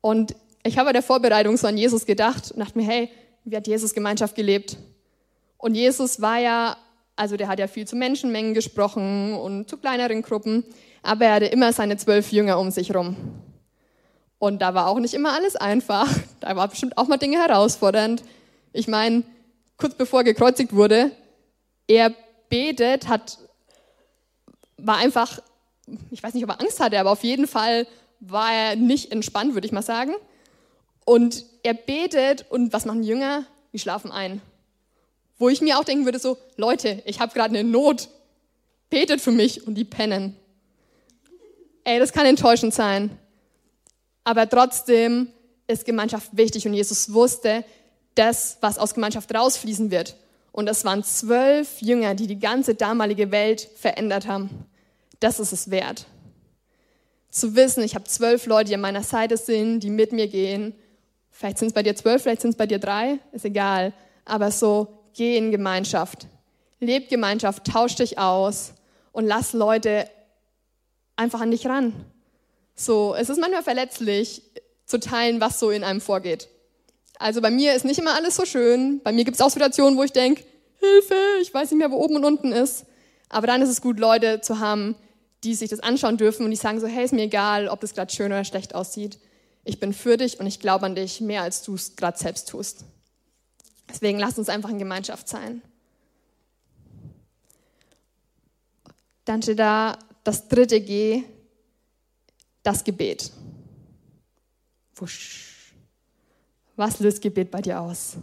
Und 0.02 0.34
ich 0.64 0.76
habe 0.76 0.88
bei 0.88 0.92
der 0.92 1.02
Vorbereitung 1.02 1.56
so 1.56 1.66
an 1.66 1.78
Jesus 1.78 2.04
gedacht 2.04 2.52
und 2.52 2.60
dachte 2.60 2.76
mir, 2.76 2.86
hey, 2.86 3.10
wie 3.44 3.56
hat 3.56 3.66
Jesus 3.66 3.94
Gemeinschaft 3.94 4.34
gelebt? 4.34 4.76
Und 5.56 5.76
Jesus 5.76 6.20
war 6.20 6.38
ja, 6.38 6.76
also 7.16 7.36
der 7.36 7.48
hat 7.48 7.58
ja 7.58 7.66
viel 7.66 7.86
zu 7.86 7.96
Menschenmengen 7.96 8.54
gesprochen 8.54 9.34
und 9.34 9.68
zu 9.68 9.76
kleineren 9.76 10.22
Gruppen, 10.22 10.64
aber 11.02 11.26
er 11.26 11.34
hatte 11.34 11.46
immer 11.46 11.72
seine 11.72 11.96
zwölf 11.96 12.32
Jünger 12.32 12.58
um 12.58 12.70
sich 12.70 12.94
rum. 12.94 13.16
Und 14.38 14.60
da 14.60 14.74
war 14.74 14.88
auch 14.88 14.98
nicht 14.98 15.14
immer 15.14 15.32
alles 15.32 15.56
einfach. 15.56 16.08
Da 16.40 16.54
war 16.56 16.68
bestimmt 16.68 16.98
auch 16.98 17.08
mal 17.08 17.16
Dinge 17.16 17.38
herausfordernd. 17.38 18.22
Ich 18.74 18.86
meine, 18.86 19.22
kurz 19.78 19.94
bevor 19.94 20.20
er 20.20 20.24
gekreuzigt 20.24 20.74
wurde, 20.74 21.10
er 21.86 22.12
betet, 22.50 23.08
hat, 23.08 23.38
war 24.76 24.98
einfach, 24.98 25.40
ich 26.10 26.22
weiß 26.22 26.34
nicht, 26.34 26.44
ob 26.44 26.50
er 26.50 26.60
Angst 26.60 26.80
hatte, 26.80 27.00
aber 27.00 27.12
auf 27.12 27.24
jeden 27.24 27.46
Fall 27.46 27.86
war 28.20 28.52
er 28.52 28.76
nicht 28.76 29.10
entspannt, 29.10 29.54
würde 29.54 29.66
ich 29.66 29.72
mal 29.72 29.80
sagen. 29.80 30.12
Und 31.06 31.46
er 31.62 31.72
betet 31.72 32.44
und 32.50 32.74
was 32.74 32.84
machen 32.84 33.02
Jünger? 33.02 33.44
Die 33.72 33.78
schlafen 33.78 34.10
ein. 34.10 34.42
Wo 35.44 35.50
ich 35.50 35.60
mir 35.60 35.78
auch 35.78 35.84
denken 35.84 36.06
würde, 36.06 36.18
so, 36.18 36.38
Leute, 36.56 37.02
ich 37.04 37.20
habe 37.20 37.34
gerade 37.34 37.50
eine 37.50 37.68
Not, 37.68 38.08
betet 38.88 39.20
für 39.20 39.30
mich 39.30 39.66
und 39.66 39.74
die 39.74 39.84
pennen. 39.84 40.34
Ey, 41.84 41.98
das 41.98 42.14
kann 42.14 42.24
enttäuschend 42.24 42.72
sein. 42.72 43.10
Aber 44.24 44.48
trotzdem 44.48 45.28
ist 45.66 45.84
Gemeinschaft 45.84 46.30
wichtig 46.32 46.66
und 46.66 46.72
Jesus 46.72 47.12
wusste, 47.12 47.62
das, 48.14 48.56
was 48.62 48.78
aus 48.78 48.94
Gemeinschaft 48.94 49.34
rausfließen 49.34 49.90
wird. 49.90 50.16
Und 50.50 50.64
das 50.64 50.82
waren 50.86 51.04
zwölf 51.04 51.82
Jünger, 51.82 52.14
die 52.14 52.26
die 52.26 52.38
ganze 52.38 52.74
damalige 52.74 53.30
Welt 53.30 53.68
verändert 53.76 54.26
haben. 54.26 54.48
Das 55.20 55.40
ist 55.40 55.52
es 55.52 55.70
wert. 55.70 56.06
Zu 57.28 57.54
wissen, 57.54 57.84
ich 57.84 57.94
habe 57.94 58.04
zwölf 58.04 58.46
Leute, 58.46 58.70
die 58.70 58.76
an 58.76 58.80
meiner 58.80 59.02
Seite 59.02 59.36
sind, 59.36 59.80
die 59.80 59.90
mit 59.90 60.10
mir 60.10 60.26
gehen 60.26 60.72
Vielleicht 61.36 61.58
sind 61.58 61.68
es 61.68 61.74
bei 61.74 61.82
dir 61.82 61.96
zwölf, 61.96 62.22
vielleicht 62.22 62.40
sind 62.40 62.52
es 62.52 62.56
bei 62.56 62.66
dir 62.66 62.78
drei, 62.78 63.18
ist 63.32 63.44
egal. 63.44 63.92
Aber 64.24 64.52
so, 64.52 65.03
geh 65.14 65.36
in 65.36 65.50
Gemeinschaft. 65.50 66.26
Leb 66.80 67.08
Gemeinschaft, 67.08 67.64
tausch 67.66 67.96
dich 67.96 68.18
aus 68.18 68.74
und 69.12 69.26
lass 69.26 69.52
Leute 69.52 70.08
einfach 71.16 71.40
an 71.40 71.50
dich 71.50 71.66
ran. 71.66 71.94
So, 72.74 73.14
es 73.14 73.28
ist 73.28 73.40
manchmal 73.40 73.62
verletzlich 73.62 74.42
zu 74.84 74.98
teilen, 74.98 75.40
was 75.40 75.60
so 75.60 75.70
in 75.70 75.84
einem 75.84 76.00
vorgeht. 76.00 76.48
Also 77.18 77.40
bei 77.40 77.50
mir 77.50 77.74
ist 77.74 77.84
nicht 77.84 77.98
immer 77.98 78.14
alles 78.14 78.36
so 78.36 78.44
schön. 78.44 79.00
Bei 79.02 79.12
mir 79.12 79.24
gibt 79.24 79.36
es 79.36 79.40
auch 79.40 79.50
Situationen, 79.50 79.96
wo 79.96 80.02
ich 80.02 80.12
denke, 80.12 80.44
Hilfe, 80.80 81.14
ich 81.40 81.54
weiß 81.54 81.70
nicht 81.70 81.78
mehr, 81.78 81.90
wo 81.90 81.96
oben 81.96 82.16
und 82.16 82.24
unten 82.24 82.52
ist. 82.52 82.84
Aber 83.28 83.46
dann 83.46 83.62
ist 83.62 83.70
es 83.70 83.80
gut, 83.80 83.98
Leute 83.98 84.40
zu 84.40 84.58
haben, 84.58 84.96
die 85.44 85.54
sich 85.54 85.70
das 85.70 85.80
anschauen 85.80 86.16
dürfen 86.16 86.44
und 86.44 86.50
die 86.50 86.56
sagen 86.56 86.80
so, 86.80 86.86
hey, 86.86 87.04
ist 87.04 87.14
mir 87.14 87.22
egal, 87.22 87.68
ob 87.68 87.80
das 87.80 87.94
gerade 87.94 88.12
schön 88.12 88.32
oder 88.32 88.44
schlecht 88.44 88.74
aussieht 88.74 89.18
ich 89.64 89.80
bin 89.80 89.92
für 89.92 90.16
dich 90.16 90.38
und 90.40 90.46
ich 90.46 90.60
glaube 90.60 90.86
an 90.86 90.94
dich 90.94 91.20
mehr, 91.20 91.42
als 91.42 91.62
du 91.62 91.74
es 91.74 91.96
gerade 91.96 92.18
selbst 92.18 92.48
tust. 92.48 92.84
Deswegen 93.88 94.18
lass 94.18 94.38
uns 94.38 94.48
einfach 94.48 94.70
in 94.70 94.78
Gemeinschaft 94.78 95.28
sein. 95.28 95.62
Dann 99.24 99.42
steht 99.42 99.58
da 99.58 99.98
das 100.22 100.48
dritte 100.48 100.80
G, 100.80 101.24
das 102.62 102.84
Gebet. 102.84 103.30
Wusch. 104.96 105.74
Was 106.76 106.98
löst 106.98 107.22
Gebet 107.22 107.50
bei 107.50 107.62
dir 107.62 107.80
aus? 107.80 108.16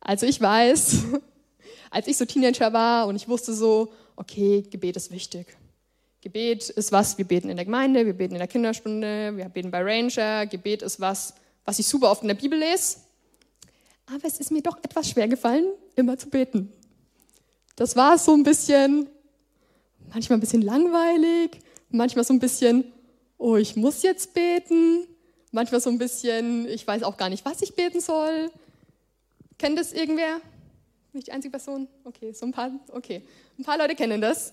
Also 0.00 0.26
ich 0.26 0.40
weiß, 0.40 1.04
als 1.90 2.06
ich 2.06 2.16
so 2.16 2.24
Teenager 2.24 2.72
war 2.72 3.06
und 3.06 3.16
ich 3.16 3.28
wusste 3.28 3.52
so, 3.54 3.92
okay, 4.16 4.62
Gebet 4.62 4.96
ist 4.96 5.10
wichtig. 5.10 5.56
Gebet 6.20 6.68
ist 6.68 6.92
was, 6.92 7.16
wir 7.16 7.24
beten 7.24 7.48
in 7.48 7.56
der 7.56 7.64
Gemeinde, 7.64 8.04
wir 8.04 8.12
beten 8.12 8.34
in 8.34 8.40
der 8.40 8.48
Kinderstunde, 8.48 9.36
wir 9.36 9.48
beten 9.48 9.70
bei 9.70 9.82
Ranger. 9.82 10.46
Gebet 10.46 10.82
ist 10.82 11.00
was, 11.00 11.34
was 11.64 11.78
ich 11.78 11.86
super 11.86 12.10
oft 12.10 12.22
in 12.22 12.28
der 12.28 12.34
Bibel 12.34 12.58
lese. 12.58 12.98
Aber 14.12 14.26
es 14.26 14.40
ist 14.40 14.50
mir 14.50 14.62
doch 14.62 14.76
etwas 14.82 15.08
schwer 15.10 15.28
gefallen, 15.28 15.66
immer 15.94 16.18
zu 16.18 16.28
beten. 16.28 16.72
Das 17.76 17.96
war 17.96 18.18
so 18.18 18.34
ein 18.34 18.42
bisschen, 18.42 19.08
manchmal 20.12 20.38
ein 20.38 20.40
bisschen 20.40 20.62
langweilig, 20.62 21.58
manchmal 21.90 22.24
so 22.24 22.34
ein 22.34 22.40
bisschen, 22.40 22.92
oh, 23.38 23.56
ich 23.56 23.76
muss 23.76 24.02
jetzt 24.02 24.34
beten, 24.34 25.06
manchmal 25.52 25.80
so 25.80 25.90
ein 25.90 25.98
bisschen, 25.98 26.66
ich 26.68 26.86
weiß 26.86 27.04
auch 27.04 27.16
gar 27.16 27.28
nicht, 27.28 27.44
was 27.44 27.62
ich 27.62 27.74
beten 27.74 28.00
soll. 28.00 28.50
Kennt 29.58 29.78
das 29.78 29.92
irgendwer? 29.92 30.40
Nicht 31.12 31.28
die 31.28 31.32
einzige 31.32 31.52
Person? 31.52 31.88
Okay, 32.04 32.32
so 32.32 32.46
ein 32.46 32.52
paar, 32.52 32.70
okay. 32.92 33.22
Ein 33.58 33.64
paar 33.64 33.78
Leute 33.78 33.94
kennen 33.94 34.20
das. 34.20 34.52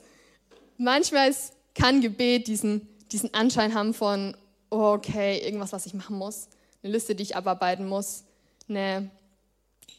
Manchmal 0.78 1.30
ist 1.30 1.54
kann 1.78 2.02
Gebet 2.02 2.48
diesen, 2.48 2.88
diesen 3.12 3.34
Anschein 3.34 3.74
haben 3.74 3.94
von, 3.94 4.36
oh, 4.70 4.94
okay, 4.94 5.40
irgendwas, 5.40 5.72
was 5.74 5.86
ich 5.86 5.94
machen 5.94 6.18
muss, 6.18 6.50
eine 6.84 6.92
Liste, 6.92 7.16
die 7.16 7.24
ich 7.24 7.36
abarbeiten 7.36 7.88
muss, 7.88 8.24
eine, 8.68 9.10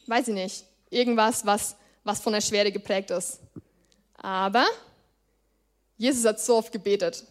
weiß 0.09 0.29
ich 0.29 0.33
nicht, 0.33 0.65
irgendwas, 0.89 1.45
was, 1.45 1.75
was 2.03 2.19
von 2.19 2.33
der 2.33 2.41
Schwere 2.41 2.71
geprägt 2.71 3.11
ist. 3.11 3.39
Aber 4.17 4.65
Jesus 5.97 6.25
hat 6.25 6.39
so 6.39 6.57
oft 6.57 6.71
gebetet. 6.71 7.23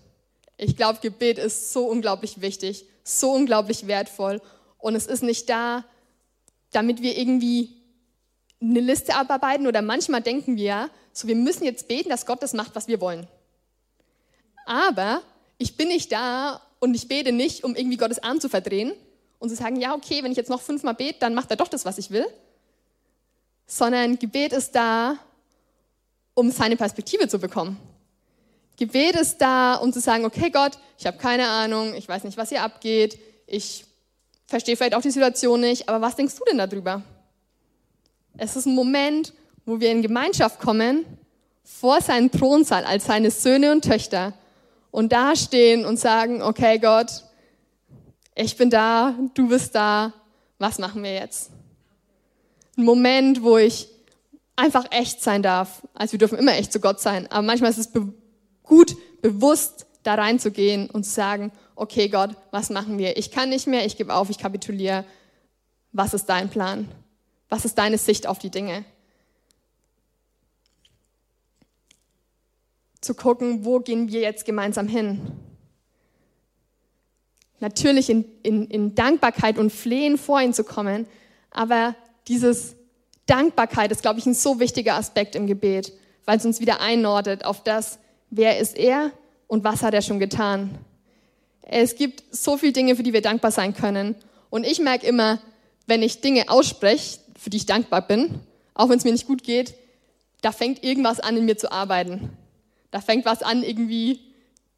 Ich 0.57 0.77
glaube, 0.77 0.99
Gebet 1.01 1.39
ist 1.39 1.73
so 1.73 1.87
unglaublich 1.87 2.41
wichtig, 2.41 2.85
so 3.05 3.33
unglaublich 3.33 3.87
wertvoll. 3.87 4.41
Und 4.79 4.95
es 4.95 5.07
ist 5.07 5.23
nicht 5.23 5.49
da, 5.49 5.85
damit 6.73 7.01
wir 7.03 7.17
irgendwie 7.17 7.71
eine 8.61 8.81
Liste 8.81 9.15
abarbeiten 9.15 9.67
oder 9.67 9.83
manchmal 9.83 10.21
denken 10.21 10.57
wir, 10.57 10.91
so 11.13 11.29
wir 11.29 11.37
müssen 11.37 11.65
jetzt 11.65 11.89
beten, 11.89 12.09
dass 12.09 12.27
Gott 12.27 12.43
das 12.43 12.53
macht, 12.53 12.75
was 12.75 12.89
wir 12.89 13.01
wollen. 13.01 13.27
Aber 14.67 15.23
ich 15.59 15.77
bin 15.77 15.89
nicht 15.89 16.13
da 16.13 16.61
und 16.81 16.95
ich 16.95 17.09
bete 17.09 17.33
nicht, 17.33 17.65
um 17.65 17.75
irgendwie 17.75 17.97
Gottes 17.97 18.23
Arm 18.23 18.41
zu 18.41 18.49
verdrehen 18.49 18.93
und 19.39 19.49
zu 19.49 19.55
sagen, 19.55 19.81
ja, 19.81 19.95
okay, 19.95 20.23
wenn 20.23 20.33
ich 20.33 20.37
jetzt 20.37 20.51
noch 20.51 20.61
fünfmal 20.61 20.95
bete, 20.95 21.21
dann 21.21 21.35
macht 21.35 21.51
er 21.51 21.57
doch 21.57 21.69
das, 21.69 21.85
was 21.85 21.99
ich 21.99 22.11
will. 22.11 22.27
Sondern 23.69 24.19
Gebet 24.19 24.53
ist 24.53 24.75
da, 24.75 25.17
um 26.35 26.51
seine 26.51 26.77
Perspektive 26.77 27.29
zu 27.29 27.39
bekommen. 27.39 27.79
Gebet 28.77 29.15
ist 29.15 29.39
da, 29.39 29.75
um 29.75 29.93
zu 29.93 30.01
sagen, 30.01 30.25
okay 30.25 30.51
Gott, 30.51 30.79
ich 30.99 31.07
habe 31.07 31.19
keine 31.19 31.49
Ahnung, 31.49 31.95
ich 31.95 32.09
weiß 32.09 32.25
nicht, 32.25 32.37
was 32.37 32.49
hier 32.49 32.63
abgeht, 32.63 33.19
ich 33.47 33.85
verstehe 34.47 34.77
vielleicht 34.77 34.95
auch 34.95 35.03
die 35.03 35.11
Situation 35.11 35.61
nicht, 35.61 35.89
aber 35.89 36.01
was 36.01 36.17
denkst 36.17 36.35
du 36.37 36.45
denn 36.45 36.59
darüber? 36.59 37.03
Es 38.37 38.57
ist 38.57 38.67
ein 38.67 38.75
Moment, 38.75 39.33
wo 39.67 39.81
wir 39.81 39.91
in 39.91 40.01
Gemeinschaft 40.01 40.61
kommen, 40.61 41.05
vor 41.65 42.01
seinen 42.01 42.31
Thronsaal 42.31 42.85
als 42.85 43.05
seine 43.05 43.31
Söhne 43.31 43.73
und 43.73 43.85
Töchter 43.85 44.33
und 44.91 45.13
da 45.13 45.37
stehen 45.37 45.85
und 45.85 45.99
sagen, 45.99 46.41
okay 46.41 46.79
Gott, 46.79 47.25
ich 48.35 48.57
bin 48.57 48.71
da, 48.71 49.15
du 49.35 49.49
bist 49.49 49.75
da, 49.75 50.13
was 50.59 50.79
machen 50.79 51.03
wir 51.03 51.15
jetzt? 51.15 51.51
Ein 52.79 52.85
Moment, 52.85 53.43
wo 53.43 53.59
ich 53.59 53.89
einfach 54.57 54.87
echt 54.91 55.23
sein 55.23 55.43
darf. 55.43 55.83
Also 55.93 56.13
wir 56.13 56.19
dürfen 56.19 56.39
immer 56.39 56.55
echt 56.55 56.73
zu 56.73 56.81
Gott 56.81 57.01
sein, 57.01 57.31
aber 57.31 57.43
manchmal 57.43 57.71
ist 57.71 57.79
es 57.79 57.93
be 57.93 58.13
gut, 58.63 58.97
bewusst 59.21 59.87
da 60.03 60.15
reinzugehen 60.15 60.89
und 60.89 61.05
zu 61.05 61.11
sagen, 61.11 61.53
okay 61.75 62.09
Gott, 62.09 62.31
was 62.51 62.71
machen 62.71 62.99
wir? 62.99 63.17
Ich 63.19 63.31
kann 63.31 63.51
nicht 63.51 63.67
mehr, 63.67 63.85
ich 63.85 63.97
gebe 63.97 64.15
auf, 64.15 64.31
ich 64.31 64.39
kapituliere. 64.39 65.05
Was 65.93 66.15
ist 66.15 66.27
dein 66.27 66.49
Plan? 66.49 66.89
Was 67.51 67.65
ist 67.65 67.77
deine 67.77 67.99
Sicht 67.99 68.27
auf 68.27 68.39
die 68.39 68.51
Dinge? 68.51 68.85
zu 73.01 73.15
gucken, 73.15 73.65
wo 73.65 73.81
gehen 73.81 74.09
wir 74.13 74.21
jetzt 74.21 74.45
gemeinsam 74.45 74.89
hin. 74.89 75.33
Natürlich 77.61 78.11
in, 78.11 78.25
in, 78.43 78.67
in 78.67 78.95
Dankbarkeit 78.95 79.59
und 79.59 79.73
Flehen 79.73 80.19
vor 80.19 80.41
ihn 80.41 80.53
zu 80.53 80.65
kommen, 80.65 81.07
aber 81.51 81.97
dieses 82.29 82.77
Dankbarkeit 83.27 83.91
ist, 83.91 84.03
glaube 84.03 84.19
ich, 84.19 84.27
ein 84.27 84.35
so 84.35 84.61
wichtiger 84.61 84.95
Aspekt 84.95 85.35
im 85.35 85.47
Gebet, 85.47 85.93
weil 86.25 86.39
es 86.39 86.47
uns 86.47 86.61
wieder 86.61 86.81
einordnet 86.81 87.45
auf 87.45 87.63
das, 87.63 87.99
wer 88.31 88.59
ist 88.59 88.77
er 88.77 89.11
und 89.47 89.65
was 89.65 89.83
hat 89.83 89.95
er 89.95 90.03
schon 90.03 90.19
getan. 90.19 90.79
Es 91.63 91.97
gibt 91.97 92.23
so 92.31 92.57
viele 92.57 92.73
Dinge, 92.73 92.97
für 92.97 93.03
die 93.03 93.13
wir 93.13 93.23
dankbar 93.23 93.51
sein 93.51 93.75
können. 93.75 94.15
Und 94.51 94.65
ich 94.65 94.79
merke 94.79 95.07
immer, 95.07 95.41
wenn 95.87 96.03
ich 96.03 96.21
Dinge 96.21 96.49
ausspreche, 96.49 97.19
für 97.39 97.51
die 97.51 97.59
ich 97.59 97.67
dankbar 97.67 98.07
bin, 98.07 98.41
auch 98.75 98.89
wenn 98.89 98.99
es 98.99 99.05
mir 99.05 99.13
nicht 99.13 99.27
gut 99.27 99.43
geht, 99.43 99.75
da 100.41 100.53
fängt 100.53 100.85
irgendwas 100.85 101.21
an, 101.21 101.37
in 101.37 101.45
mir 101.45 101.59
zu 101.59 101.71
arbeiten. 101.71 102.31
Da 102.91 103.01
fängt 103.01 103.27
was 103.27 103.43
an, 103.43 103.63
irgendwie, 103.63 104.21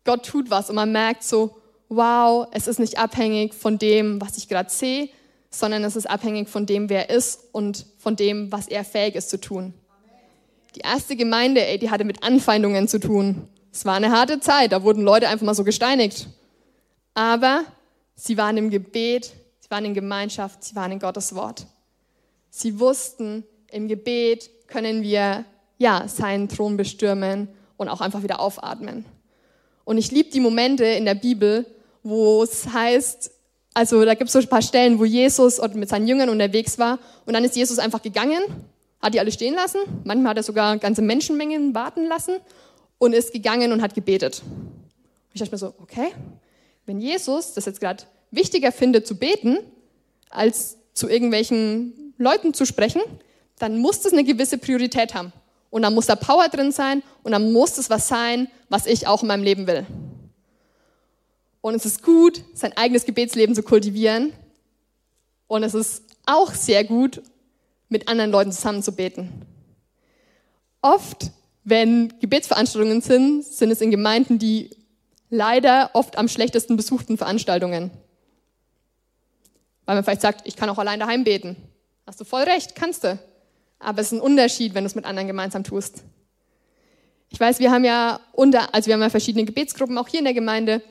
Gott 0.05 0.27
tut 0.27 0.51
was 0.51 0.71
und 0.71 0.77
man 0.77 0.91
merkt 0.91 1.23
so, 1.23 1.57
wow, 1.89 2.49
es 2.53 2.67
ist 2.67 2.81
nicht 2.81 2.99
abhängig 2.99 3.55
von 3.55 3.79
dem, 3.79 4.21
was 4.21 4.37
ich 4.37 4.49
gerade 4.49 4.71
sehe, 4.71 5.11
sondern 5.51 5.85
es 5.85 5.97
ist 5.97 6.09
abhängig 6.09 6.49
von 6.49 6.65
dem, 6.65 6.89
wer 6.89 7.11
er 7.11 7.17
ist 7.17 7.41
und 7.53 7.87
von 7.99 8.17
dem, 8.17 8.51
was 8.53 8.69
er 8.69 8.85
fähig 8.85 9.17
ist 9.17 9.31
zu 9.31 9.41
tun. 9.41 9.75
Die 10.77 10.81
erste 10.81 11.17
Gemeinde, 11.17 11.67
ey, 11.67 11.79
die 11.79 11.91
hatte 11.91 12.05
mit 12.05 12.23
Anfeindungen 12.23 12.87
zu 12.87 13.01
tun. 13.01 13.49
Es 13.73 13.85
war 13.85 13.95
eine 13.95 14.13
harte 14.13 14.39
Zeit, 14.39 14.73
da 14.73 14.85
wurden 14.85 15.03
Leute 15.03 15.29
einfach 15.29 15.45
mal 15.45 15.55
so 15.55 15.65
gesteinigt. 15.65 16.29
Aber 17.15 17.65
sie 18.15 18.37
waren 18.37 18.57
im 18.57 18.71
Gebet, 18.71 19.33
sie 19.59 19.71
waren 19.71 19.85
in 19.85 19.95
Gemeinschaft, 19.95 20.63
sie 20.63 20.77
waren 20.77 20.93
in 20.93 21.01
Gottes 21.01 21.35
Wort. 21.35 21.67
Sie 22.51 22.79
wussten, 22.79 23.45
im 23.71 23.89
Gebet 23.89 24.51
können 24.69 25.03
wir 25.03 25.45
ja 25.79 26.07
seinen 26.07 26.49
Thron 26.49 26.77
bestürmen 26.77 27.49
und 27.77 27.89
auch 27.89 28.01
einfach 28.01 28.23
wieder 28.23 28.41
aufatmen. 28.41 29.05
Und 29.85 29.99
ich 29.99 30.13
liebe 30.13 30.31
die 30.31 30.41
Momente 30.41 30.85
in 30.85 31.05
der 31.05 31.15
Bibel, 31.15 31.67
wo 32.03 32.43
es 32.43 32.73
heißt, 32.73 33.33
also 33.75 34.05
da 34.05 34.15
gibt 34.15 34.29
es 34.29 34.33
so 34.33 34.41
ein 34.41 34.49
paar 34.49 34.63
Stellen, 34.63 34.99
wo 34.99 35.05
Jesus 35.05 35.61
mit 35.75 35.89
seinen 35.89 36.09
Jüngern 36.09 36.29
unterwegs 36.29 36.79
war 36.79 36.99
und 37.27 37.35
dann 37.35 37.45
ist 37.45 37.57
Jesus 37.57 37.79
einfach 37.79 38.03
gegangen, 38.03 38.41
hat 39.01 39.15
die 39.15 39.21
alle 39.21 39.33
stehen 39.33 39.55
lassen, 39.55 39.79
manchmal 40.05 40.31
hat 40.31 40.37
er 40.39 40.43
sogar 40.43 40.77
ganze 40.79 41.03
Menschenmengen 41.03 41.75
warten 41.75 42.07
lassen 42.07 42.35
und 42.99 43.13
ist 43.13 43.33
gegangen 43.33 43.73
und 43.73 43.81
hat 43.83 43.95
gebetet. 43.95 44.43
Und 44.45 45.35
ich 45.35 45.41
dachte 45.41 45.53
mir 45.53 45.59
so, 45.59 45.75
okay, 45.81 46.09
wenn 46.87 47.01
Jesus 47.01 47.55
das 47.55 47.67
jetzt 47.67 47.81
gerade 47.81 48.05
wichtiger 48.31 48.73
findet 48.73 49.07
zu 49.07 49.17
beten, 49.17 49.59
als 50.29 50.77
zu 50.93 51.09
irgendwelchen 51.09 52.15
Leuten 52.19 52.53
zu 52.53 52.67
sprechen, 52.67 53.01
dann 53.59 53.79
muss 53.79 54.01
das 54.01 54.13
eine 54.13 54.25
gewisse 54.25 54.59
Priorität 54.59 55.15
haben. 55.15 55.33
Und 55.71 55.83
dann 55.83 55.95
muss 55.95 56.07
da 56.07 56.17
Power 56.17 56.49
drin 56.49 56.73
sein 56.73 57.03
und 57.23 57.33
dann 57.33 57.53
muss 57.53 57.79
es 57.79 57.91
was 57.91 58.09
sein, 58.09 58.49
was 58.69 58.87
ich 58.87 59.07
auch 59.07 59.23
in 59.23 59.29
meinem 59.29 59.45
Leben 59.45 59.67
will. 59.67 59.87
Und 61.61 61.75
es 61.75 61.85
ist 61.85 62.03
gut, 62.03 62.43
sein 62.55 62.77
eigenes 62.77 63.05
Gebetsleben 63.05 63.55
zu 63.55 63.63
kultivieren. 63.63 64.33
Und 65.47 65.63
es 65.63 65.75
ist 65.75 66.05
auch 66.27 66.55
sehr 66.55 66.85
gut, 66.85 67.23
mit 67.89 68.09
anderen 68.09 68.31
Leuten 68.31 68.53
zusammen 68.53 68.83
zu 68.83 68.93
beten. 68.93 69.47
Oft, 70.81 71.31
wenn 71.65 72.19
Gebetsveranstaltungen 72.21 73.01
sind, 73.01 73.45
sind 73.45 73.71
es 73.71 73.81
in 73.81 73.91
Gemeinden 73.91 74.39
die 74.39 74.71
leider 75.29 75.91
oft 75.95 76.19
am 76.19 76.29
schlechtesten 76.29 76.77
besuchten 76.77 77.17
Veranstaltungen. 77.17 77.91
Weil 79.85 79.97
man 79.97 80.05
vielleicht 80.05 80.21
sagt, 80.21 80.47
ich 80.47 80.57
kann 80.57 80.71
auch 80.71 80.79
allein 80.79 81.01
daheim 81.01 81.25
beten. 81.25 81.57
Hast 82.07 82.21
du 82.21 82.25
voll 82.25 82.43
recht, 82.43 82.75
kannst 82.75 83.05
du. 83.05 83.19
Aber 83.79 84.01
es 84.01 84.09
ist 84.09 84.19
ein 84.19 84.21
Unterschied, 84.21 84.75
wenn 84.75 84.85
du 84.85 84.89
es 84.89 84.95
mit 84.95 85.05
anderen 85.05 85.27
gemeinsam 85.27 85.65
tust. 85.65 86.03
Ich 87.29 87.39
weiß, 87.39 87.61
wir 87.61 87.71
haben 87.71 87.85
ja 87.85 88.21
unter, 88.33 88.75
also 88.75 88.89
wir 88.89 88.95
haben 88.95 89.03
ja 89.03 89.11
verschiedene 89.11 89.45
Gebetsgruppen 89.45 89.97
auch 89.97 90.09
hier 90.09 90.19
in 90.19 90.25
der 90.25 90.35
Gemeinde. 90.35 90.83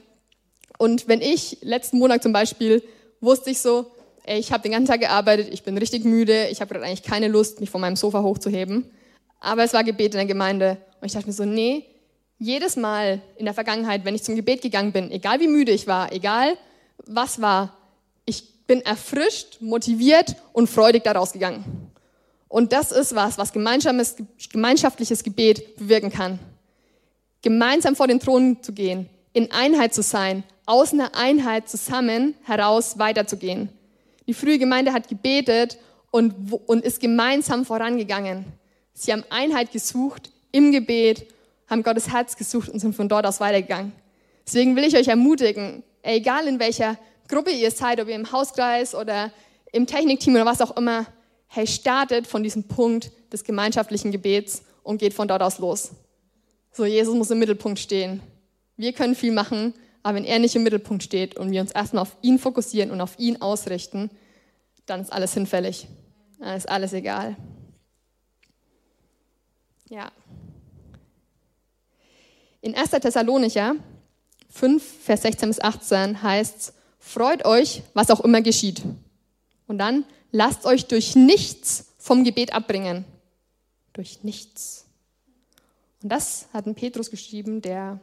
Und 0.79 1.09
wenn 1.09 1.21
ich 1.21 1.57
letzten 1.61 1.99
Monat 1.99 2.23
zum 2.23 2.31
Beispiel 2.31 2.81
wusste 3.19 3.49
ich 3.49 3.59
so, 3.59 3.91
ey, 4.23 4.39
ich 4.39 4.53
habe 4.53 4.63
den 4.63 4.71
ganzen 4.71 4.87
Tag 4.87 5.01
gearbeitet, 5.01 5.49
ich 5.51 5.63
bin 5.63 5.77
richtig 5.77 6.05
müde, 6.05 6.47
ich 6.47 6.61
habe 6.61 6.73
gerade 6.73 6.85
eigentlich 6.85 7.03
keine 7.03 7.27
Lust, 7.27 7.59
mich 7.59 7.69
von 7.69 7.81
meinem 7.81 7.97
Sofa 7.97 8.23
hochzuheben. 8.23 8.89
Aber 9.41 9.65
es 9.65 9.73
war 9.73 9.83
Gebet 9.83 10.13
in 10.13 10.19
der 10.19 10.25
Gemeinde. 10.25 10.77
Und 11.01 11.07
ich 11.07 11.11
dachte 11.11 11.27
mir 11.27 11.33
so, 11.33 11.43
nee, 11.43 11.83
jedes 12.37 12.77
Mal 12.77 13.21
in 13.35 13.43
der 13.43 13.53
Vergangenheit, 13.53 14.05
wenn 14.05 14.15
ich 14.15 14.23
zum 14.23 14.37
Gebet 14.37 14.61
gegangen 14.61 14.93
bin, 14.93 15.11
egal 15.11 15.41
wie 15.41 15.49
müde 15.49 15.73
ich 15.73 15.85
war, 15.85 16.13
egal 16.13 16.57
was 17.05 17.41
war, 17.41 17.77
ich 18.23 18.65
bin 18.65 18.79
erfrischt, 18.79 19.57
motiviert 19.59 20.37
und 20.53 20.69
freudig 20.69 21.03
daraus 21.03 21.33
gegangen. 21.33 21.91
Und 22.47 22.71
das 22.71 22.93
ist 22.93 23.13
was, 23.15 23.37
was 23.37 23.51
gemeinschaftliches 23.51 25.23
Gebet 25.23 25.75
bewirken 25.75 26.09
kann. 26.09 26.39
Gemeinsam 27.41 27.97
vor 27.97 28.07
den 28.07 28.21
Thron 28.21 28.63
zu 28.63 28.71
gehen, 28.71 29.09
in 29.33 29.51
Einheit 29.51 29.93
zu 29.93 30.01
sein, 30.01 30.43
aus 30.65 30.93
einer 30.93 31.15
Einheit 31.15 31.69
zusammen 31.69 32.35
heraus 32.43 32.99
weiterzugehen. 32.99 33.69
Die 34.27 34.33
frühe 34.33 34.59
Gemeinde 34.59 34.93
hat 34.93 35.07
gebetet 35.07 35.77
und, 36.11 36.53
und 36.67 36.83
ist 36.83 36.99
gemeinsam 36.99 37.65
vorangegangen. 37.65 38.45
Sie 38.93 39.11
haben 39.11 39.23
Einheit 39.29 39.71
gesucht 39.71 40.31
im 40.51 40.71
Gebet, 40.71 41.25
haben 41.67 41.83
Gottes 41.83 42.11
Herz 42.11 42.35
gesucht 42.35 42.69
und 42.69 42.79
sind 42.79 42.95
von 42.95 43.09
dort 43.09 43.25
aus 43.25 43.39
weitergegangen. 43.39 43.93
Deswegen 44.45 44.75
will 44.75 44.83
ich 44.83 44.97
euch 44.97 45.07
ermutigen, 45.07 45.83
egal 46.01 46.47
in 46.47 46.59
welcher 46.59 46.97
Gruppe 47.27 47.51
ihr 47.51 47.71
seid, 47.71 47.99
ob 47.99 48.07
ihr 48.07 48.15
im 48.15 48.31
Hauskreis 48.31 48.95
oder 48.95 49.31
im 49.71 49.85
Technikteam 49.85 50.35
oder 50.35 50.45
was 50.45 50.61
auch 50.61 50.75
immer, 50.75 51.05
hey, 51.47 51.67
startet 51.67 52.27
von 52.27 52.43
diesem 52.43 52.63
Punkt 52.63 53.11
des 53.31 53.43
gemeinschaftlichen 53.43 54.11
Gebets 54.11 54.63
und 54.83 54.97
geht 54.97 55.13
von 55.13 55.27
dort 55.27 55.41
aus 55.41 55.59
los. 55.59 55.91
So, 56.71 56.85
Jesus 56.85 57.15
muss 57.15 57.31
im 57.31 57.39
Mittelpunkt 57.39 57.79
stehen. 57.79 58.21
Wir 58.79 58.93
können 58.93 59.13
viel 59.13 59.33
machen, 59.33 59.73
aber 60.03 60.15
wenn 60.15 60.23
er 60.23 60.39
nicht 60.39 60.55
im 60.55 60.63
Mittelpunkt 60.63 61.03
steht 61.03 61.35
und 61.35 61.51
wir 61.51 61.59
uns 61.59 61.71
erstmal 61.71 62.03
auf 62.03 62.15
ihn 62.21 62.39
fokussieren 62.39 62.91
und 62.91 63.01
auf 63.01 63.19
ihn 63.19 63.41
ausrichten, 63.41 64.09
dann 64.85 65.01
ist 65.01 65.11
alles 65.11 65.33
hinfällig. 65.33 65.89
Dann 66.39 66.55
ist 66.55 66.69
alles 66.69 66.93
egal. 66.93 67.35
Ja. 69.89 70.13
In 72.61 72.73
1. 72.73 72.91
Thessalonicher 72.91 73.75
5, 74.47 74.81
Vers 75.03 75.23
16 75.23 75.49
bis 75.49 75.59
18 75.59 76.23
heißt 76.23 76.57
es, 76.57 76.73
freut 76.99 77.43
euch, 77.43 77.81
was 77.93 78.09
auch 78.09 78.21
immer 78.21 78.41
geschieht. 78.41 78.81
Und 79.67 79.79
dann 79.79 80.05
lasst 80.31 80.65
euch 80.65 80.85
durch 80.85 81.17
nichts 81.17 81.95
vom 81.97 82.23
Gebet 82.23 82.53
abbringen. 82.53 83.03
Durch 83.91 84.23
nichts. 84.23 84.85
Und 86.01 86.07
das 86.07 86.47
hat 86.53 86.65
ein 86.65 86.75
Petrus 86.75 87.11
geschrieben, 87.11 87.61
der 87.61 87.99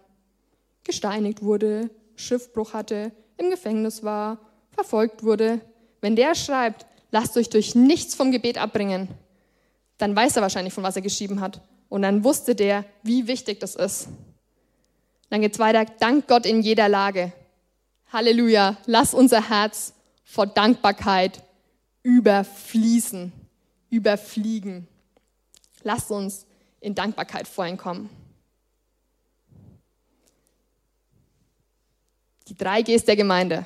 gesteinigt 0.87 1.43
wurde, 1.43 1.91
Schiffbruch 2.15 2.73
hatte, 2.73 3.13
im 3.37 3.51
Gefängnis 3.51 4.03
war, 4.03 4.39
verfolgt 4.71 5.23
wurde. 5.23 5.61
Wenn 6.01 6.17
der 6.17 6.35
schreibt, 6.35 6.87
lasst 7.11 7.37
euch 7.37 7.51
durch 7.51 7.75
nichts 7.75 8.15
vom 8.15 8.31
Gebet 8.31 8.59
abbringen, 8.59 9.09
dann 9.99 10.15
weiß 10.15 10.37
er 10.37 10.43
wahrscheinlich, 10.43 10.75
von 10.75 10.85
was 10.85 10.97
er 10.97 11.03
geschrieben 11.03 11.41
hat. 11.41 11.61
Und 11.89 12.03
dann 12.03 12.25
wusste 12.25 12.55
der, 12.55 12.85
wie 13.03 13.27
wichtig 13.27 13.61
das 13.61 13.75
ist. 13.75 14.09
Dann 15.31 15.41
geht's 15.41 15.59
weiter. 15.59 15.85
Dank 15.85 16.27
Gott 16.29 16.47
in 16.47 16.63
jeder 16.63 16.89
Lage. 16.89 17.33
Halleluja. 18.13 18.77
Lass 18.87 19.15
unser 19.15 19.49
Herz 19.49 19.95
vor 20.25 20.47
Dankbarkeit 20.47 21.43
überfließen, 22.03 23.33
überfliegen. 23.91 24.87
Lasst 25.83 26.11
uns 26.11 26.47
in 26.81 26.95
Dankbarkeit 26.95 27.49
vor 27.49 27.67
ihn 27.67 27.77
kommen. 27.77 28.11
Die 32.49 32.57
drei 32.57 32.83
Gs 32.83 33.05
der 33.05 33.17
Gemeinde. 33.17 33.65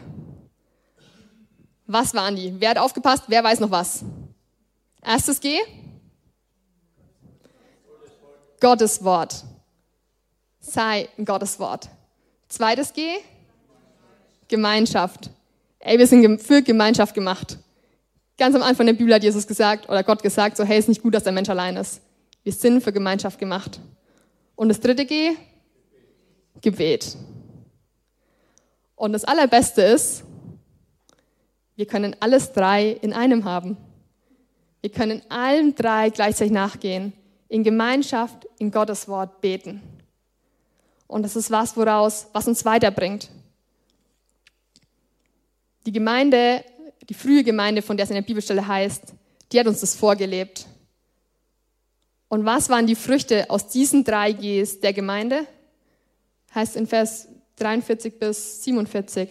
Was 1.86 2.14
waren 2.14 2.36
die? 2.36 2.54
Wer 2.58 2.70
hat 2.70 2.78
aufgepasst? 2.78 3.24
Wer 3.26 3.42
weiß 3.42 3.60
noch 3.60 3.70
was? 3.70 4.04
Erstes 5.02 5.40
G? 5.40 5.58
Gottes 8.60 9.02
Wort. 9.02 9.44
Sei 10.60 11.08
ein 11.18 11.24
Gottes 11.24 11.58
Wort. 11.58 11.88
Zweites 12.48 12.92
G? 12.92 13.02
Gemeinschaft. 14.48 15.30
Ey, 15.78 15.98
wir 15.98 16.06
sind 16.06 16.40
für 16.40 16.62
Gemeinschaft 16.62 17.14
gemacht. 17.14 17.58
Ganz 18.36 18.54
am 18.54 18.62
Anfang 18.62 18.86
der 18.86 18.92
Bibel 18.94 19.14
hat 19.14 19.22
Jesus 19.22 19.46
gesagt, 19.46 19.88
oder 19.88 20.02
Gott 20.02 20.22
gesagt, 20.22 20.56
so 20.56 20.64
hey, 20.64 20.78
ist 20.78 20.88
nicht 20.88 21.02
gut, 21.02 21.14
dass 21.14 21.24
der 21.24 21.32
Mensch 21.32 21.48
allein 21.48 21.76
ist. 21.76 22.00
Wir 22.42 22.52
sind 22.52 22.82
für 22.82 22.92
Gemeinschaft 22.92 23.38
gemacht. 23.38 23.80
Und 24.56 24.68
das 24.68 24.80
dritte 24.80 25.06
G? 25.06 25.32
Gebet. 26.60 27.16
Und 29.00 29.12
das 29.12 29.24
Allerbeste 29.24 29.80
ist, 29.80 30.24
wir 31.76 31.86
können 31.86 32.14
alles 32.20 32.52
drei 32.52 32.90
in 32.90 33.14
einem 33.14 33.44
haben. 33.44 33.78
Wir 34.82 34.90
können 34.90 35.22
allen 35.30 35.74
drei 35.74 36.10
gleichzeitig 36.10 36.52
nachgehen. 36.52 37.14
In 37.48 37.64
Gemeinschaft, 37.64 38.46
in 38.58 38.70
Gottes 38.70 39.08
Wort 39.08 39.40
beten. 39.40 39.80
Und 41.06 41.22
das 41.22 41.34
ist 41.34 41.50
was, 41.50 41.76
woraus, 41.76 42.26
was 42.34 42.46
uns 42.46 42.64
weiterbringt. 42.64 43.30
Die 45.86 45.92
Gemeinde 45.92 46.62
die 47.10 47.14
frühe 47.14 47.42
Gemeinde, 47.42 47.82
von 47.82 47.96
der 47.96 48.04
es 48.04 48.10
in 48.10 48.14
der 48.14 48.22
Bibelstelle 48.22 48.66
heißt, 48.66 49.14
die 49.50 49.58
hat 49.58 49.66
uns 49.66 49.80
das 49.80 49.96
vorgelebt. 49.96 50.66
Und 52.28 52.44
was 52.44 52.68
waren 52.68 52.86
die 52.86 52.94
Früchte 52.94 53.50
aus 53.50 53.66
diesen 53.66 54.04
drei 54.04 54.32
Gs 54.32 54.78
der 54.78 54.92
Gemeinde? 54.92 55.44
Heißt 56.54 56.76
in 56.76 56.86
Vers 56.86 57.26
43 57.60 58.18
bis 58.18 58.64
47, 58.64 59.30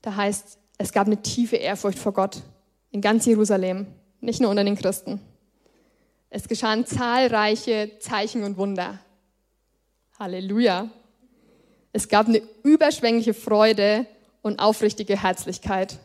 da 0.00 0.16
heißt, 0.16 0.58
es 0.78 0.92
gab 0.92 1.06
eine 1.06 1.22
tiefe 1.22 1.56
Ehrfurcht 1.56 1.98
vor 1.98 2.12
Gott 2.12 2.42
in 2.90 3.00
ganz 3.00 3.26
Jerusalem, 3.26 3.86
nicht 4.20 4.40
nur 4.40 4.50
unter 4.50 4.64
den 4.64 4.76
Christen. 4.76 5.20
Es 6.30 6.48
geschahen 6.48 6.86
zahlreiche 6.86 7.98
Zeichen 7.98 8.42
und 8.42 8.56
Wunder. 8.56 8.98
Halleluja. 10.18 10.90
Es 11.92 12.08
gab 12.08 12.26
eine 12.26 12.42
überschwängliche 12.62 13.34
Freude 13.34 14.06
und 14.40 14.58
aufrichtige 14.58 15.22
Herzlichkeit. 15.22 15.98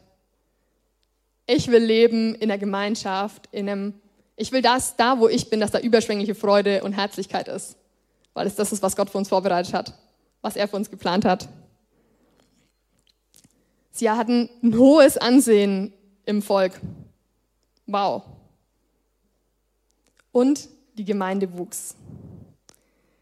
Ich 1.45 1.69
will 1.69 1.83
leben 1.83 2.35
in 2.35 2.49
der 2.49 2.57
Gemeinschaft, 2.57 3.47
in 3.51 3.69
einem, 3.69 3.93
ich 4.35 4.51
will 4.51 4.61
das, 4.61 4.97
da 4.97 5.19
wo 5.19 5.29
ich 5.29 5.49
bin, 5.49 5.61
dass 5.61 5.71
da 5.71 5.79
überschwängliche 5.79 6.35
Freude 6.35 6.83
und 6.83 6.93
Herzlichkeit 6.93 7.47
ist. 7.47 7.77
Weil 8.33 8.47
es 8.47 8.55
das 8.55 8.73
ist, 8.73 8.83
was 8.83 8.95
Gott 8.95 9.09
für 9.09 9.17
uns 9.17 9.29
vorbereitet 9.29 9.73
hat, 9.73 9.93
was 10.41 10.55
er 10.55 10.67
für 10.67 10.75
uns 10.75 10.89
geplant 10.89 11.25
hat. 11.25 11.47
Sie 13.91 14.09
hatten 14.09 14.49
ein 14.61 14.77
hohes 14.77 15.17
Ansehen 15.17 15.93
im 16.25 16.41
Volk. 16.41 16.79
Wow. 17.87 18.23
Und 20.31 20.69
die 20.97 21.05
Gemeinde 21.05 21.57
wuchs. 21.57 21.95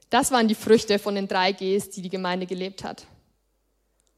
Das 0.09 0.31
waren 0.31 0.47
die 0.47 0.55
Früchte 0.55 0.99
von 0.99 1.15
den 1.15 1.27
drei 1.27 1.51
Gs, 1.51 1.89
die 1.89 2.01
die 2.01 2.09
Gemeinde 2.09 2.45
gelebt 2.45 2.83
hat. 2.83 3.05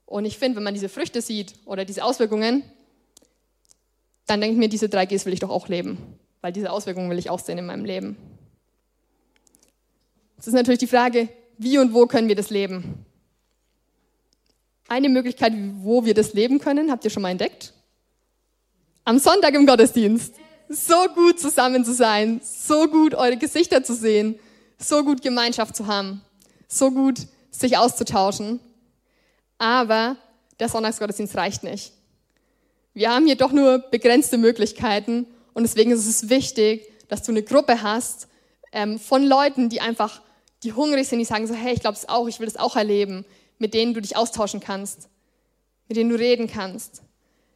Und 0.05 0.25
ich 0.25 0.37
finde, 0.37 0.57
wenn 0.57 0.63
man 0.63 0.73
diese 0.73 0.89
Früchte 0.89 1.21
sieht 1.21 1.53
oder 1.65 1.85
diese 1.85 2.03
Auswirkungen, 2.03 2.63
dann 4.25 4.41
denke 4.41 4.53
ich 4.53 4.59
mir, 4.59 4.69
diese 4.69 4.89
drei 4.89 5.05
Gs 5.05 5.25
will 5.25 5.33
ich 5.33 5.39
doch 5.39 5.49
auch 5.49 5.67
leben, 5.67 5.97
weil 6.41 6.53
diese 6.53 6.71
Auswirkungen 6.71 7.09
will 7.09 7.19
ich 7.19 7.29
auch 7.29 7.39
sehen 7.39 7.57
in 7.57 7.65
meinem 7.65 7.85
Leben. 7.85 8.17
Es 10.37 10.47
ist 10.47 10.53
natürlich 10.53 10.79
die 10.79 10.87
Frage, 10.87 11.29
wie 11.57 11.77
und 11.77 11.93
wo 11.93 12.05
können 12.05 12.27
wir 12.27 12.35
das 12.35 12.49
leben? 12.49 13.05
Eine 14.87 15.09
Möglichkeit, 15.09 15.53
wo 15.79 16.05
wir 16.05 16.13
das 16.13 16.33
leben 16.33 16.59
können, 16.59 16.91
habt 16.91 17.03
ihr 17.03 17.11
schon 17.11 17.23
mal 17.23 17.31
entdeckt? 17.31 17.73
Am 19.03 19.19
Sonntag 19.19 19.53
im 19.53 19.65
Gottesdienst. 19.65 20.35
So 20.69 21.07
gut 21.15 21.39
zusammen 21.39 21.85
zu 21.85 21.93
sein, 21.93 22.41
so 22.43 22.87
gut 22.87 23.15
eure 23.15 23.37
Gesichter 23.37 23.83
zu 23.83 23.95
sehen, 23.95 24.37
so 24.77 25.03
gut 25.03 25.21
Gemeinschaft 25.21 25.75
zu 25.77 25.87
haben, 25.87 26.21
so 26.67 26.91
gut 26.91 27.19
sich 27.51 27.77
auszutauschen. 27.77 28.59
Aber 29.57 30.17
der 30.59 30.67
Sonntagsgottesdienst 30.67 31.35
reicht 31.35 31.63
nicht. 31.63 31.93
Wir 32.93 33.11
haben 33.11 33.25
hier 33.25 33.35
doch 33.35 33.51
nur 33.51 33.79
begrenzte 33.79 34.37
Möglichkeiten 34.37 35.27
und 35.53 35.63
deswegen 35.63 35.91
ist 35.91 36.07
es 36.07 36.29
wichtig, 36.29 36.91
dass 37.07 37.23
du 37.23 37.31
eine 37.31 37.43
Gruppe 37.43 37.81
hast 37.81 38.27
ähm, 38.71 38.99
von 38.99 39.23
Leuten, 39.23 39.69
die 39.69 39.81
einfach, 39.81 40.21
die 40.63 40.73
hungrig 40.73 41.07
sind, 41.07 41.19
die 41.19 41.25
sagen 41.25 41.47
so, 41.47 41.53
hey, 41.53 41.73
ich 41.73 41.81
glaube 41.81 41.97
es 41.97 42.09
auch, 42.09 42.27
ich 42.27 42.39
will 42.39 42.47
das 42.47 42.57
auch 42.57 42.75
erleben, 42.75 43.25
mit 43.57 43.73
denen 43.73 43.93
du 43.93 44.01
dich 44.01 44.15
austauschen 44.15 44.59
kannst, 44.59 45.09
mit 45.87 45.97
denen 45.97 46.09
du 46.09 46.15
reden 46.17 46.47
kannst. 46.47 47.01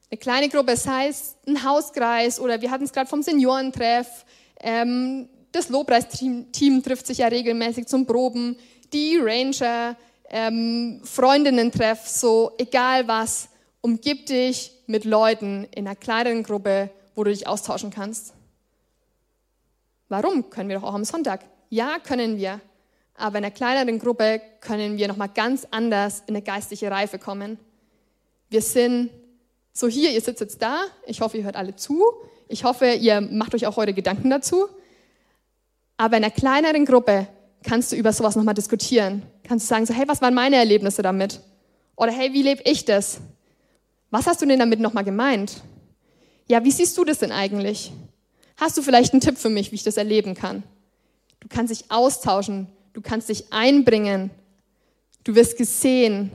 Eine 0.10 0.18
kleine 0.18 0.50
Gruppe, 0.50 0.74
es 0.74 0.88
ein 0.88 1.64
Hauskreis 1.64 2.40
oder 2.40 2.62
wir 2.62 2.70
hatten 2.70 2.84
es 2.84 2.92
gerade 2.92 3.10
vom 3.10 3.24
Seniorentreff, 3.24 4.26
ähm, 4.60 5.30
das 5.52 5.70
Lobpreisteam 5.70 6.84
trifft 6.84 7.08
sich 7.08 7.20
ja 7.20 7.28
regelmäßig 7.28 7.88
zum 7.88 8.06
Proben, 8.06 8.58
die 8.94 9.18
Ranger, 9.18 9.98
ähm, 10.30 11.02
Freundinnen-Treff, 11.04 12.08
so 12.08 12.52
egal 12.58 13.08
was, 13.08 13.50
umgib 13.82 14.28
dich 14.28 14.72
mit 14.88 15.04
Leuten 15.04 15.68
in 15.72 15.88
einer 15.88 15.96
kleineren 15.96 16.44
Gruppe, 16.44 16.90
wo 17.16 17.24
du 17.24 17.32
dich 17.32 17.48
austauschen 17.48 17.90
kannst. 17.90 18.34
Warum? 20.08 20.50
Können 20.50 20.70
wir 20.70 20.80
doch 20.80 20.88
auch 20.88 20.94
am 20.94 21.06
Sonntag. 21.06 21.46
Ja, 21.70 22.00
können 22.00 22.38
wir. 22.38 22.62
Aber 23.22 23.38
in 23.38 23.46
einer 23.46 23.54
kleineren 23.54 24.00
Gruppe 24.00 24.42
können 24.62 24.98
wir 24.98 25.08
nochmal 25.08 25.30
ganz 25.30 25.68
anders 25.70 26.24
in 26.26 26.36
eine 26.36 26.42
geistliche 26.44 26.90
Reife 26.90 27.20
kommen. 27.20 27.60
Wir 28.50 28.64
sind 28.64 29.12
so 29.74 29.88
hier, 29.88 30.10
ihr 30.10 30.22
sitzt 30.22 30.42
jetzt 30.42 30.60
da. 30.60 30.86
Ich 31.06 31.22
hoffe, 31.22 31.38
ihr 31.38 31.44
hört 31.44 31.56
alle 31.56 31.76
zu. 31.76 32.04
Ich 32.48 32.64
hoffe, 32.64 32.94
ihr 32.94 33.22
macht 33.22 33.54
euch 33.54 33.68
auch 33.68 33.78
eure 33.78 33.94
Gedanken 33.94 34.32
dazu. 34.32 34.68
Aber 35.98 36.18
in 36.18 36.24
einer 36.24 36.34
kleineren 36.34 36.84
Gruppe 36.86 37.28
kannst 37.64 37.92
du 37.92 37.96
über 37.96 38.12
sowas 38.12 38.36
nochmal 38.36 38.56
diskutieren. 38.56 39.22
Kannst 39.44 39.66
du 39.66 39.70
sagen, 39.70 39.86
so, 39.86 39.94
hey, 39.94 40.08
was 40.08 40.20
waren 40.24 40.34
meine 40.34 40.56
Erlebnisse 40.56 41.04
damit? 41.04 41.42
Oder 41.96 42.14
hey, 42.14 42.34
wie 42.34 42.42
lebe 42.42 42.64
ich 42.66 42.86
das? 42.86 43.22
Was 44.10 44.26
hast 44.26 44.42
du 44.42 44.48
denn 44.48 44.58
damit 44.58 44.80
nochmal 44.80 45.04
gemeint? 45.04 45.62
Ja, 46.48 46.64
wie 46.64 46.72
siehst 46.72 46.98
du 46.98 47.06
das 47.06 47.20
denn 47.20 47.32
eigentlich? 47.32 47.92
Hast 48.58 48.80
du 48.80 48.82
vielleicht 48.82 49.14
einen 49.14 49.22
Tipp 49.22 49.38
für 49.38 49.50
mich, 49.50 49.72
wie 49.72 49.76
ich 49.76 49.84
das 49.84 49.98
erleben 49.98 50.34
kann? 50.34 50.64
Du 51.40 51.48
kannst 51.48 51.72
dich 51.72 51.92
austauschen, 51.92 52.68
du 52.94 53.02
kannst 53.02 53.30
dich 53.30 53.52
einbringen, 53.52 54.32
du 55.24 55.36
wirst 55.36 55.58
gesehen. 55.58 56.32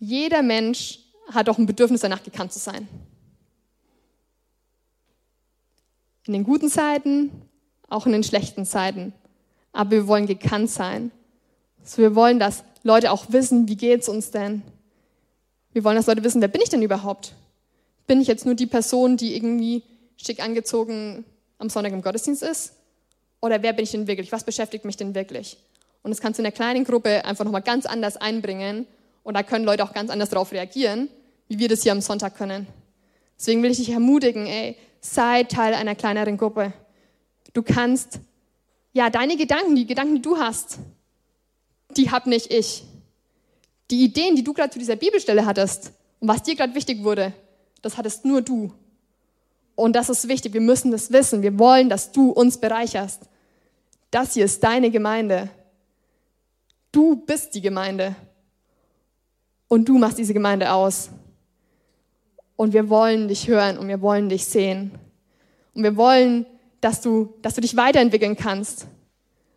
Jeder 0.00 0.42
Mensch 0.42 1.00
hat 1.30 1.48
auch 1.48 1.58
ein 1.58 1.66
Bedürfnis 1.66 2.00
danach, 2.00 2.22
gekannt 2.22 2.52
zu 2.52 2.58
sein. 2.58 2.88
In 6.26 6.32
den 6.32 6.44
guten 6.44 6.68
Zeiten 6.68 7.30
auch 7.88 8.06
in 8.06 8.12
den 8.12 8.22
schlechten 8.22 8.64
Zeiten. 8.66 9.12
Aber 9.72 9.90
wir 9.90 10.06
wollen 10.08 10.26
gekannt 10.26 10.70
sein. 10.70 11.10
Also 11.82 12.02
wir 12.02 12.14
wollen, 12.14 12.38
dass 12.38 12.64
Leute 12.82 13.10
auch 13.10 13.26
wissen, 13.30 13.68
wie 13.68 13.76
geht's 13.76 14.08
uns 14.08 14.30
denn? 14.30 14.62
Wir 15.72 15.84
wollen, 15.84 15.96
dass 15.96 16.06
Leute 16.06 16.24
wissen, 16.24 16.40
wer 16.40 16.48
bin 16.48 16.60
ich 16.60 16.68
denn 16.68 16.82
überhaupt? 16.82 17.34
Bin 18.06 18.20
ich 18.20 18.28
jetzt 18.28 18.46
nur 18.46 18.54
die 18.54 18.66
Person, 18.66 19.16
die 19.16 19.34
irgendwie 19.36 19.82
schick 20.16 20.42
angezogen 20.42 21.24
am 21.58 21.70
Sonntag 21.70 21.92
im 21.92 22.02
Gottesdienst 22.02 22.42
ist? 22.42 22.74
Oder 23.40 23.62
wer 23.62 23.72
bin 23.72 23.84
ich 23.84 23.92
denn 23.92 24.06
wirklich? 24.06 24.32
Was 24.32 24.44
beschäftigt 24.44 24.84
mich 24.84 24.96
denn 24.96 25.14
wirklich? 25.14 25.58
Und 26.02 26.10
das 26.10 26.20
kannst 26.20 26.38
du 26.38 26.42
in 26.42 26.44
der 26.44 26.52
kleinen 26.52 26.84
Gruppe 26.84 27.24
einfach 27.24 27.44
nochmal 27.44 27.62
ganz 27.62 27.86
anders 27.86 28.16
einbringen. 28.16 28.86
Und 29.22 29.34
da 29.34 29.42
können 29.42 29.64
Leute 29.64 29.84
auch 29.84 29.92
ganz 29.92 30.10
anders 30.10 30.30
darauf 30.30 30.52
reagieren, 30.52 31.08
wie 31.48 31.58
wir 31.58 31.68
das 31.68 31.82
hier 31.82 31.92
am 31.92 32.00
Sonntag 32.00 32.36
können. 32.36 32.66
Deswegen 33.38 33.62
will 33.62 33.70
ich 33.70 33.78
dich 33.78 33.90
ermutigen, 33.90 34.46
ey, 34.46 34.76
sei 35.00 35.44
Teil 35.44 35.74
einer 35.74 35.94
kleineren 35.94 36.36
Gruppe. 36.36 36.72
Du 37.52 37.62
kannst, 37.62 38.20
ja, 38.92 39.10
deine 39.10 39.36
Gedanken, 39.36 39.76
die 39.76 39.86
Gedanken, 39.86 40.16
die 40.16 40.22
du 40.22 40.38
hast, 40.38 40.78
die 41.96 42.10
hab 42.10 42.26
nicht 42.26 42.52
ich. 42.52 42.84
Die 43.90 44.04
Ideen, 44.04 44.36
die 44.36 44.44
du 44.44 44.52
gerade 44.52 44.70
zu 44.70 44.78
dieser 44.78 44.96
Bibelstelle 44.96 45.46
hattest 45.46 45.92
und 46.20 46.28
was 46.28 46.42
dir 46.42 46.56
gerade 46.56 46.74
wichtig 46.74 47.04
wurde, 47.04 47.32
das 47.80 47.96
hattest 47.96 48.24
nur 48.24 48.42
du. 48.42 48.72
Und 49.78 49.94
das 49.94 50.08
ist 50.08 50.26
wichtig. 50.26 50.54
Wir 50.54 50.60
müssen 50.60 50.90
das 50.90 51.12
wissen. 51.12 51.42
Wir 51.42 51.58
wollen, 51.58 51.88
dass 51.88 52.10
du 52.10 52.30
uns 52.30 52.58
bereicherst. 52.58 53.22
Das 54.10 54.34
hier 54.34 54.44
ist 54.44 54.62
deine 54.64 54.90
Gemeinde. 54.90 55.48
Du 56.90 57.16
bist 57.16 57.54
die 57.54 57.60
Gemeinde. 57.60 58.16
Und 59.68 59.88
du 59.88 59.98
machst 59.98 60.18
diese 60.18 60.34
Gemeinde 60.34 60.72
aus. 60.72 61.10
Und 62.56 62.72
wir 62.72 62.88
wollen 62.88 63.28
dich 63.28 63.46
hören 63.46 63.78
und 63.78 63.86
wir 63.86 64.00
wollen 64.00 64.28
dich 64.28 64.46
sehen. 64.46 64.90
Und 65.74 65.84
wir 65.84 65.96
wollen 65.96 66.46
dass 66.80 67.00
du, 67.00 67.34
dass 67.42 67.54
du 67.54 67.60
dich 67.60 67.76
weiterentwickeln 67.76 68.36
kannst. 68.36 68.86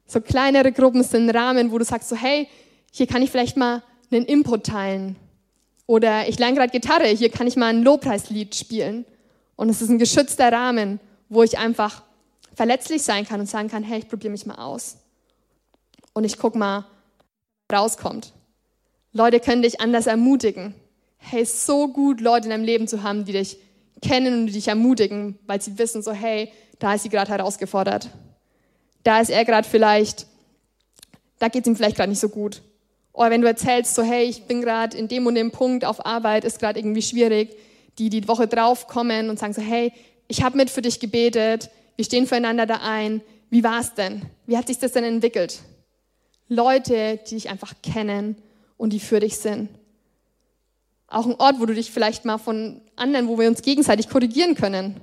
So 0.05 0.21
kleinere 0.21 0.71
Gruppen 0.71 1.03
sind 1.03 1.29
Rahmen, 1.29 1.71
wo 1.71 1.77
du 1.77 1.85
sagst 1.85 2.09
so, 2.09 2.15
hey, 2.15 2.47
hier 2.91 3.07
kann 3.07 3.21
ich 3.21 3.31
vielleicht 3.31 3.57
mal 3.57 3.83
einen 4.11 4.25
Input 4.25 4.65
teilen. 4.65 5.15
Oder 5.85 6.27
ich 6.27 6.39
lerne 6.39 6.55
gerade 6.55 6.71
Gitarre, 6.71 7.07
hier 7.07 7.29
kann 7.29 7.47
ich 7.47 7.55
mal 7.55 7.67
ein 7.67 7.83
Lobpreislied 7.83 8.55
spielen. 8.55 9.05
Und 9.61 9.69
es 9.69 9.79
ist 9.79 9.89
ein 9.89 9.99
geschützter 9.99 10.51
Rahmen, 10.51 10.99
wo 11.29 11.43
ich 11.43 11.59
einfach 11.59 12.01
verletzlich 12.55 13.03
sein 13.03 13.27
kann 13.27 13.39
und 13.39 13.45
sagen 13.45 13.69
kann, 13.69 13.83
hey, 13.83 13.99
ich 13.99 14.09
probiere 14.09 14.31
mich 14.31 14.47
mal 14.47 14.55
aus. 14.55 14.97
Und 16.13 16.23
ich 16.23 16.39
guck 16.39 16.55
mal, 16.55 16.87
rauskommt. 17.71 18.33
Leute 19.13 19.39
können 19.39 19.61
dich 19.61 19.79
anders 19.79 20.07
ermutigen. 20.07 20.73
Hey, 21.19 21.45
so 21.45 21.89
gut 21.89 22.21
Leute 22.21 22.45
in 22.45 22.49
deinem 22.49 22.63
Leben 22.63 22.87
zu 22.87 23.03
haben, 23.03 23.23
die 23.23 23.33
dich 23.33 23.59
kennen 24.01 24.33
und 24.33 24.47
die 24.47 24.53
dich 24.53 24.67
ermutigen, 24.67 25.37
weil 25.45 25.61
sie 25.61 25.77
wissen 25.77 26.01
so, 26.01 26.11
hey, 26.11 26.51
da 26.79 26.95
ist 26.95 27.03
sie 27.03 27.09
gerade 27.09 27.29
herausgefordert. 27.29 28.09
Da 29.03 29.21
ist 29.21 29.29
er 29.29 29.45
gerade 29.45 29.69
vielleicht, 29.69 30.25
da 31.37 31.49
geht 31.49 31.65
es 31.65 31.67
ihm 31.67 31.75
vielleicht 31.75 31.97
gerade 31.97 32.09
nicht 32.09 32.19
so 32.19 32.29
gut. 32.29 32.63
Oder 33.13 33.29
wenn 33.29 33.41
du 33.41 33.47
erzählst, 33.47 33.93
so 33.93 34.01
hey, 34.01 34.23
ich 34.23 34.45
bin 34.45 34.61
gerade 34.61 34.97
in 34.97 35.07
dem 35.07 35.27
und 35.27 35.35
dem 35.35 35.51
Punkt 35.51 35.85
auf 35.85 36.03
Arbeit, 36.03 36.45
ist 36.45 36.57
gerade 36.57 36.79
irgendwie 36.79 37.03
schwierig, 37.03 37.55
die 37.97 38.09
die 38.09 38.27
Woche 38.27 38.47
drauf 38.47 38.87
kommen 38.87 39.29
und 39.29 39.39
sagen 39.39 39.53
so, 39.53 39.61
hey, 39.61 39.91
ich 40.27 40.43
habe 40.43 40.57
mit 40.57 40.69
für 40.69 40.81
dich 40.81 40.99
gebetet, 40.99 41.69
wir 41.95 42.05
stehen 42.05 42.27
füreinander 42.27 42.65
da 42.65 42.79
ein. 42.81 43.21
Wie 43.49 43.63
war 43.63 43.79
es 43.79 43.93
denn? 43.93 44.23
Wie 44.45 44.57
hat 44.57 44.67
sich 44.67 44.79
das 44.79 44.93
denn 44.93 45.03
entwickelt? 45.03 45.59
Leute, 46.47 47.19
die 47.27 47.35
dich 47.35 47.49
einfach 47.49 47.73
kennen 47.83 48.35
und 48.77 48.93
die 48.93 48.99
für 48.99 49.19
dich 49.19 49.37
sind. 49.37 49.69
Auch 51.07 51.25
ein 51.25 51.35
Ort, 51.35 51.59
wo 51.59 51.65
du 51.65 51.73
dich 51.73 51.91
vielleicht 51.91 52.23
mal 52.23 52.37
von 52.37 52.81
anderen, 52.95 53.27
wo 53.27 53.37
wir 53.37 53.47
uns 53.47 53.61
gegenseitig 53.61 54.09
korrigieren 54.09 54.55
können 54.55 55.01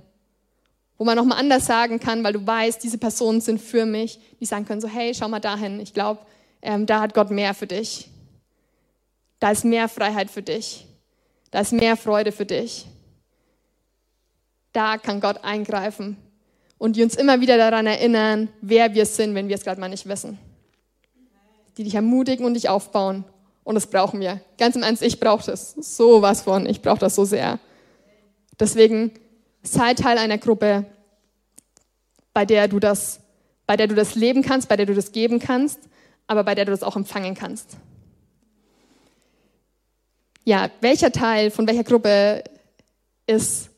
wo 0.98 1.04
man 1.04 1.16
nochmal 1.16 1.38
anders 1.38 1.66
sagen 1.66 2.00
kann, 2.00 2.24
weil 2.24 2.32
du 2.32 2.44
weißt, 2.44 2.82
diese 2.82 2.98
Personen 2.98 3.40
sind 3.40 3.60
für 3.60 3.86
mich, 3.86 4.18
die 4.40 4.44
sagen 4.44 4.66
können 4.66 4.80
so, 4.80 4.88
hey, 4.88 5.14
schau 5.14 5.28
mal 5.28 5.38
dahin, 5.38 5.78
ich 5.80 5.94
glaube, 5.94 6.20
ähm, 6.60 6.86
da 6.86 7.00
hat 7.00 7.14
Gott 7.14 7.30
mehr 7.30 7.54
für 7.54 7.68
dich. 7.68 8.10
Da 9.38 9.52
ist 9.52 9.64
mehr 9.64 9.88
Freiheit 9.88 10.28
für 10.28 10.42
dich. 10.42 10.87
Da 11.50 11.60
ist 11.60 11.72
mehr 11.72 11.96
Freude 11.96 12.32
für 12.32 12.46
dich. 12.46 12.86
Da 14.72 14.98
kann 14.98 15.20
Gott 15.20 15.44
eingreifen 15.44 16.16
und 16.76 16.98
uns 16.98 17.16
immer 17.16 17.40
wieder 17.40 17.56
daran 17.56 17.86
erinnern, 17.86 18.48
wer 18.60 18.94
wir 18.94 19.06
sind, 19.06 19.34
wenn 19.34 19.48
wir 19.48 19.56
es 19.56 19.64
gerade 19.64 19.80
mal 19.80 19.88
nicht 19.88 20.06
wissen. 20.06 20.38
Die 21.76 21.84
dich 21.84 21.94
ermutigen 21.94 22.44
und 22.44 22.54
dich 22.54 22.68
aufbauen. 22.68 23.24
Und 23.64 23.74
das 23.74 23.86
brauchen 23.86 24.20
wir. 24.20 24.40
Ganz 24.56 24.76
im 24.76 24.82
Ernst, 24.82 25.02
ich 25.02 25.20
brauche 25.20 25.44
das. 25.46 25.72
So 25.72 26.22
was 26.22 26.42
von. 26.42 26.66
Ich 26.66 26.82
brauche 26.82 26.98
das 26.98 27.14
so 27.14 27.24
sehr. 27.24 27.58
Deswegen 28.58 29.12
sei 29.62 29.94
Teil 29.94 30.18
einer 30.18 30.38
Gruppe. 30.38 30.86
bei 32.32 32.44
der 32.44 32.68
du 32.68 32.78
das, 32.78 33.18
bei 33.66 33.76
der 33.76 33.88
du 33.88 33.96
das 33.96 34.14
leben 34.14 34.42
kannst, 34.42 34.68
bei 34.68 34.76
der 34.76 34.86
du 34.86 34.94
das 34.94 35.10
geben 35.10 35.40
kannst, 35.40 35.80
aber 36.28 36.44
bei 36.44 36.54
der 36.54 36.66
du 36.66 36.70
das 36.70 36.84
auch 36.84 36.94
empfangen 36.94 37.34
kannst. 37.34 37.76
Ja, 40.48 40.70
welcher 40.80 41.12
Teil 41.12 41.50
von 41.50 41.66
welcher 41.66 41.84
Gruppe 41.84 42.42
ist 43.26 43.68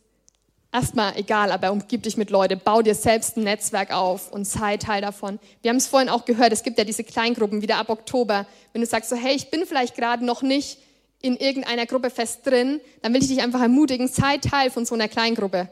erstmal 0.70 1.16
egal, 1.16 1.50
aber 1.50 1.72
umgib 1.72 2.04
dich 2.04 2.16
mit 2.16 2.30
Leuten, 2.30 2.61
bau 2.64 2.80
dir 2.80 2.94
selbst 2.94 3.37
ein 3.37 3.42
Netzwerk 3.42 3.92
auf 3.92 4.30
und 4.30 4.46
sei 4.46 4.76
Teil 4.76 5.02
davon. 5.02 5.40
Wir 5.62 5.70
haben 5.70 5.78
es 5.78 5.88
vorhin 5.88 6.09
auch 6.09 6.24
gehört, 6.24 6.52
es 6.52 6.62
gibt 6.62 6.78
ja 6.78 6.85
diese 6.85 7.02
Kleingruppen 7.02 7.61
wieder 7.61 7.78
ab 7.78 7.90
Oktober. 7.90 8.46
Wenn 8.72 8.83
du 8.83 8.87
sagst 8.87 9.11
so, 9.11 9.16
hey, 9.16 9.35
ich 9.35 9.50
bin 9.50 9.66
vielleicht 9.66 9.96
gerade 9.96 10.24
noch 10.24 10.42
nicht 10.42 10.78
in 11.20 11.37
irgendeiner 11.37 11.87
Gruppe 11.87 12.09
fest 12.09 12.46
drin, 12.46 12.80
dann 13.02 13.14
will 13.14 13.20
ich 13.20 13.28
dich 13.28 13.42
einfach 13.42 13.62
ermutigen, 13.62 14.06
sei 14.06 14.38
Teil 14.38 14.70
von 14.70 14.87
so 14.87 14.94
einer 14.94 15.09
Kleingruppe. 15.09 15.68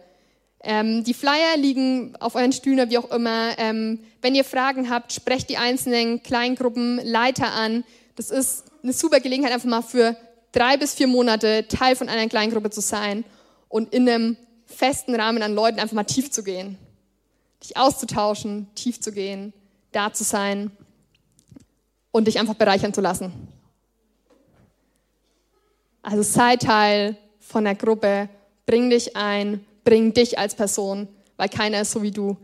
Ähm, 0.64 1.04
die 1.04 1.14
Flyer 1.14 1.56
liegen 1.58 2.16
auf 2.18 2.34
euren 2.34 2.52
Stühlen, 2.52 2.90
wie 2.90 2.98
auch 2.98 3.12
immer. 3.12 3.56
Ähm, 3.58 4.00
wenn 4.20 4.34
ihr 4.34 4.42
Fragen 4.42 4.90
habt, 4.90 5.12
sprecht 5.12 5.48
die 5.48 5.58
einzelnen 5.58 6.24
Kleingruppenleiter 6.24 7.52
an. 7.52 7.84
Das 8.16 8.32
ist 8.32 8.64
eine 8.82 8.92
super 8.92 9.20
Gelegenheit, 9.20 9.52
einfach 9.52 9.68
mal 9.68 9.82
für 9.82 10.16
drei 10.52 10.76
bis 10.76 10.94
vier 10.94 11.06
Monate 11.06 11.66
Teil 11.68 11.96
von 11.96 12.08
einer 12.08 12.28
Kleingruppe 12.28 12.70
zu 12.70 12.80
sein 12.80 13.24
und 13.68 13.92
in 13.92 14.08
einem 14.08 14.36
festen 14.66 15.14
Rahmen 15.14 15.42
an 15.42 15.54
Leuten 15.54 15.80
einfach 15.80 15.94
mal 15.94 16.04
tief 16.04 16.30
zu 16.30 16.42
gehen. 16.42 16.78
Dich 17.62 17.76
auszutauschen, 17.76 18.68
tief 18.74 19.00
zu 19.00 19.12
gehen, 19.12 19.52
da 19.92 20.12
zu 20.12 20.24
sein 20.24 20.70
und 22.10 22.26
dich 22.26 22.38
einfach 22.38 22.54
bereichern 22.54 22.94
zu 22.94 23.00
lassen. 23.00 23.32
Also 26.02 26.22
sei 26.22 26.56
Teil 26.56 27.16
von 27.40 27.64
der 27.64 27.74
Gruppe, 27.74 28.28
bring 28.66 28.90
dich 28.90 29.16
ein, 29.16 29.64
bring 29.84 30.12
dich 30.12 30.38
als 30.38 30.54
Person, 30.54 31.08
weil 31.36 31.48
keiner 31.48 31.80
ist 31.80 31.92
so 31.92 32.02
wie 32.02 32.10
du. 32.10 32.36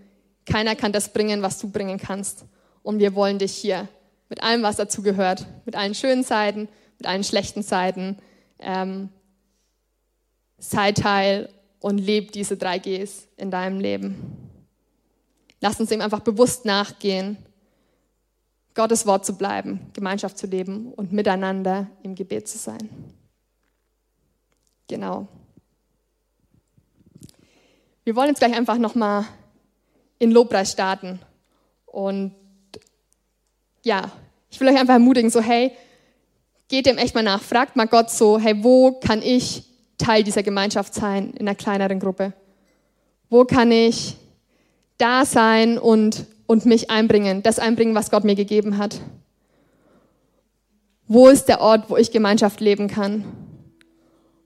Keiner 0.47 0.77
kann 0.77 0.93
das 0.93 1.13
bringen, 1.13 1.43
was 1.43 1.59
du 1.59 1.71
bringen 1.71 1.99
kannst. 1.99 2.45
Und 2.83 2.99
wir 2.99 3.15
wollen 3.15 3.39
dich 3.39 3.53
hier 3.53 3.89
mit 4.29 4.43
allem, 4.43 4.63
was 4.63 4.77
dazu 4.77 5.03
gehört, 5.03 5.47
mit 5.65 5.77
allen 5.77 5.95
schönen 5.95 6.25
Seiten, 6.25 6.69
mit 6.99 7.07
allen 7.07 7.25
schlechten 7.25 7.63
Seiten, 7.63 8.19
ähm, 8.59 9.11
sei 10.59 10.93
Teil 10.93 11.49
und 11.81 11.99
leb 11.99 12.33
diese 12.33 12.57
drei 12.57 12.79
Gs 12.79 13.29
in 13.37 13.51
deinem 13.51 13.81
Leben. 13.81 14.51
Lass 15.61 15.81
uns 15.81 15.89
dem 15.89 16.01
einfach 16.01 16.21
bewusst 16.21 16.65
nachgehen, 16.65 17.37
Gottes 18.75 19.07
Wort 19.07 19.25
zu 19.25 19.37
bleiben, 19.37 19.81
Gemeinschaft 19.93 20.37
zu 20.37 20.47
leben 20.47 20.93
und 20.93 21.13
miteinander 21.13 21.87
im 22.03 22.15
Gebet 22.15 22.49
zu 22.49 22.59
sein. 22.59 22.91
Genau. 24.89 25.29
Wir 28.03 28.17
wollen 28.17 28.29
jetzt 28.29 28.41
gleich 28.41 28.55
einfach 28.55 28.79
nochmal 28.79 29.25
in 30.19 30.31
Lobpreis 30.31 30.73
starten. 30.73 31.21
Und 31.87 32.35
ja, 33.83 34.11
ich 34.51 34.61
will 34.61 34.69
euch 34.69 34.79
einfach 34.79 34.95
ermutigen, 34.95 35.31
so 35.31 35.41
hey, 35.41 35.73
geht 36.69 36.87
dem 36.87 36.99
echt 36.99 37.15
mal 37.15 37.23
nach, 37.23 37.43
fragt 37.43 37.77
mal 37.77 37.87
Gott 37.87 38.11
so, 38.11 38.39
hey, 38.39 38.63
wo 38.63 38.93
kann 38.93 39.23
ich 39.23 39.65
Teil 39.99 40.25
dieser 40.25 40.43
Gemeinschaft 40.43 40.95
sein 40.95 41.33
in 41.33 41.47
einer 41.47 41.55
kleineren 41.55 42.01
Gruppe? 42.01 42.33
Wo 43.31 43.45
kann 43.45 43.71
ich 43.71 44.17
da 44.99 45.25
sein 45.25 45.79
und, 45.79 46.27
und 46.47 46.67
mich 46.67 46.91
einbringen, 46.91 47.43
das 47.43 47.59
einbringen, 47.59 47.95
was 47.95 48.11
Gott 48.11 48.25
mir 48.25 48.35
gegeben 48.35 48.79
hat? 48.79 49.01
Wo 51.07 51.29
ist 51.29 51.49
der 51.49 51.61
Ort, 51.61 51.91
wo 51.91 51.97
ich 51.97 52.13
Gemeinschaft 52.13 52.61
leben 52.61 52.89
kann 52.89 53.25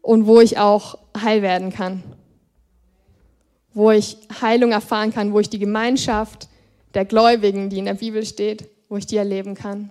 und 0.03 0.27
wo 0.27 0.41
ich 0.41 0.59
auch 0.59 0.99
heil 1.17 1.43
werden 1.43 1.73
kann? 1.73 2.03
Wo 3.75 3.93
ich 3.93 4.17
Heilung 4.41 4.73
erfahren 4.73 5.15
kann, 5.15 5.33
wo 5.33 5.39
ich 5.39 5.51
die 5.51 5.61
Gemeinschaft 5.61 6.49
der 6.95 7.05
Gläubigen, 7.05 7.71
die 7.71 7.79
in 7.79 7.85
der 7.85 7.95
Bibel 7.95 8.25
steht, 8.25 8.69
wo 8.89 8.97
ich 8.97 9.07
die 9.07 9.19
erleben 9.19 9.55
kann. 9.55 9.87